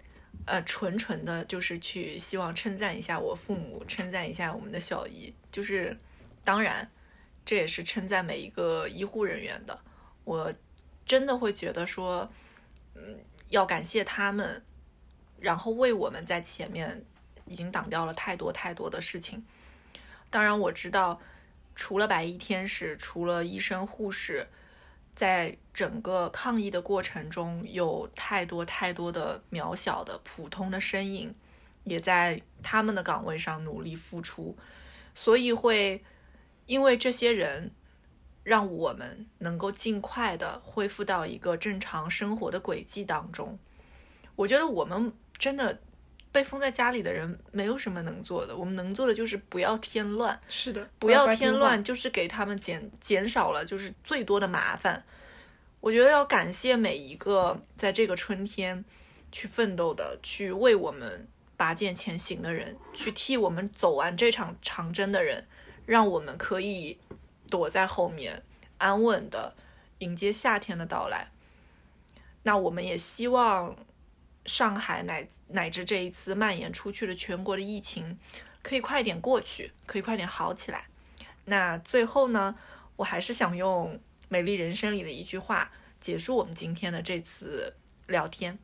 [0.46, 5.94] 呃，纯纯的，就是去希望称赞一下我父母，称赞一下我们的小姨，就是，
[6.42, 6.90] 当然，
[7.44, 9.78] 这也是称赞每一个医护人员的。
[10.24, 10.50] 我
[11.04, 12.32] 真的会觉得说，
[12.94, 13.18] 嗯，
[13.50, 14.64] 要感谢他们，
[15.38, 17.04] 然后为我们在前面
[17.44, 19.44] 已经挡掉了太多太多的事情。
[20.30, 21.20] 当然，我知道，
[21.76, 24.48] 除了白衣天使，除了医生护士。
[25.14, 31.34] 在整个抗疫的过程中，有太多太多的渺小的普通的身影，
[31.84, 34.56] 也在他们的岗位上努力付出，
[35.14, 36.02] 所以会
[36.66, 37.70] 因为这些人，
[38.42, 43.58] 让我们能够尽快的恢复到一个正常生活的轨迹当中。
[44.36, 45.80] 我觉得我们真的
[46.34, 50.40] 被封在家里的人没有什么能做的，我们能做的就是不要添乱。
[50.48, 55.04] 是的，不要添乱，就是给他们减减少了就是最多的麻烦。
[55.78, 58.84] 我觉得要感谢每一个在这个春天
[59.30, 65.46] 去奋斗的、去为我们拔剑前行的人，去替我们走完这场长征的人，
[65.86, 66.98] 让我们可以
[67.48, 68.42] 躲在后面
[68.78, 69.54] 安稳的
[69.98, 71.30] 迎接夏天的到来。
[72.42, 73.76] 那我们也希望
[74.46, 78.18] 上海乃乃至这一次蔓延出去的全国的疫情
[78.62, 80.86] 可以快点过去，可以快点好起来。
[81.44, 82.56] 那最后呢，
[82.96, 84.00] 我还是想用。
[84.26, 85.70] 美丽人生里的一句话，
[86.00, 87.76] 结束我们今天的这次
[88.08, 88.58] 聊天。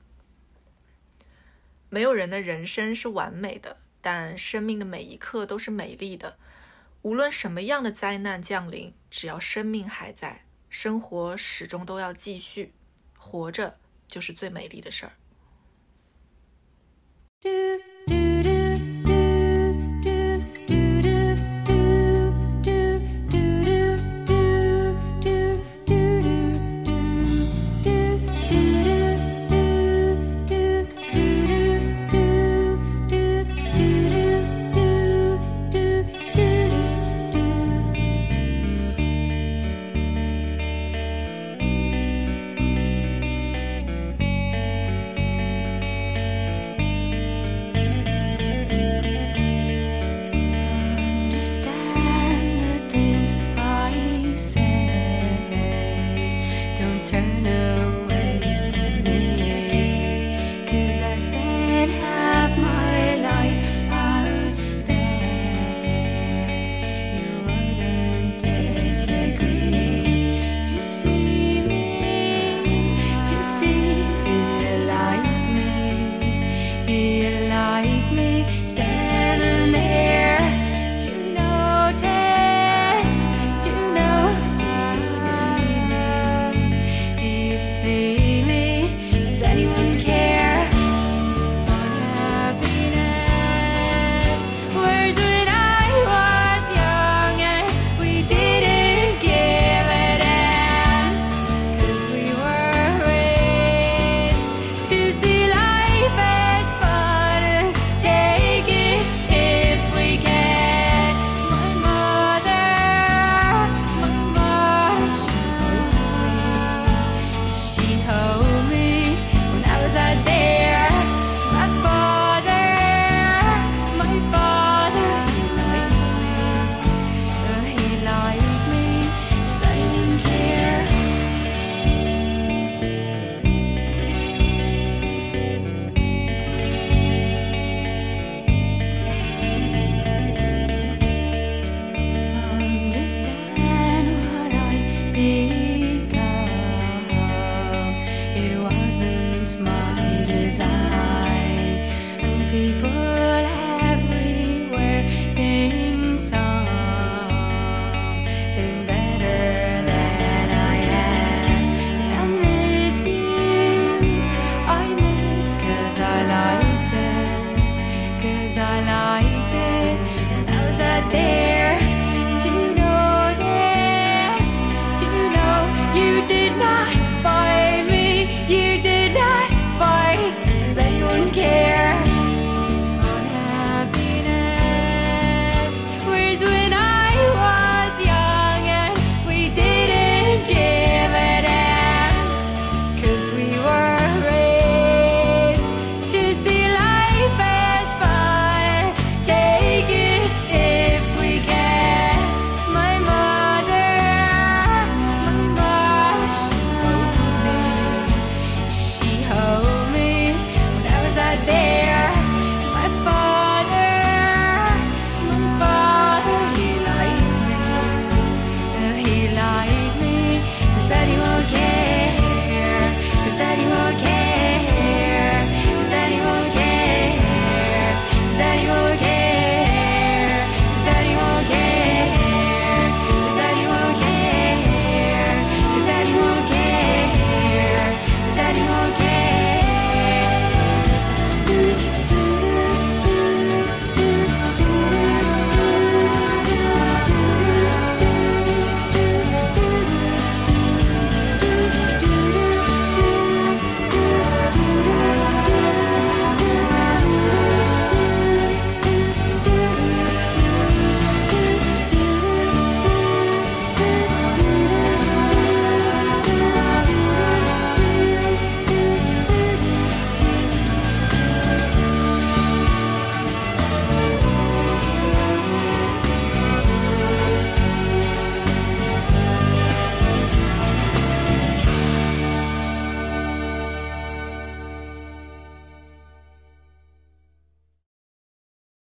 [1.91, 6.39] 没有人的人生是完美的，但生命的每一刻都是美丽的。
[7.03, 12.73] 无论什么样的灾难降临，只要生命还在，生活始终都要继续。
[13.17, 13.79] 活着
[14.09, 15.13] 就是最美丽的事儿。
[17.43, 17.90] Do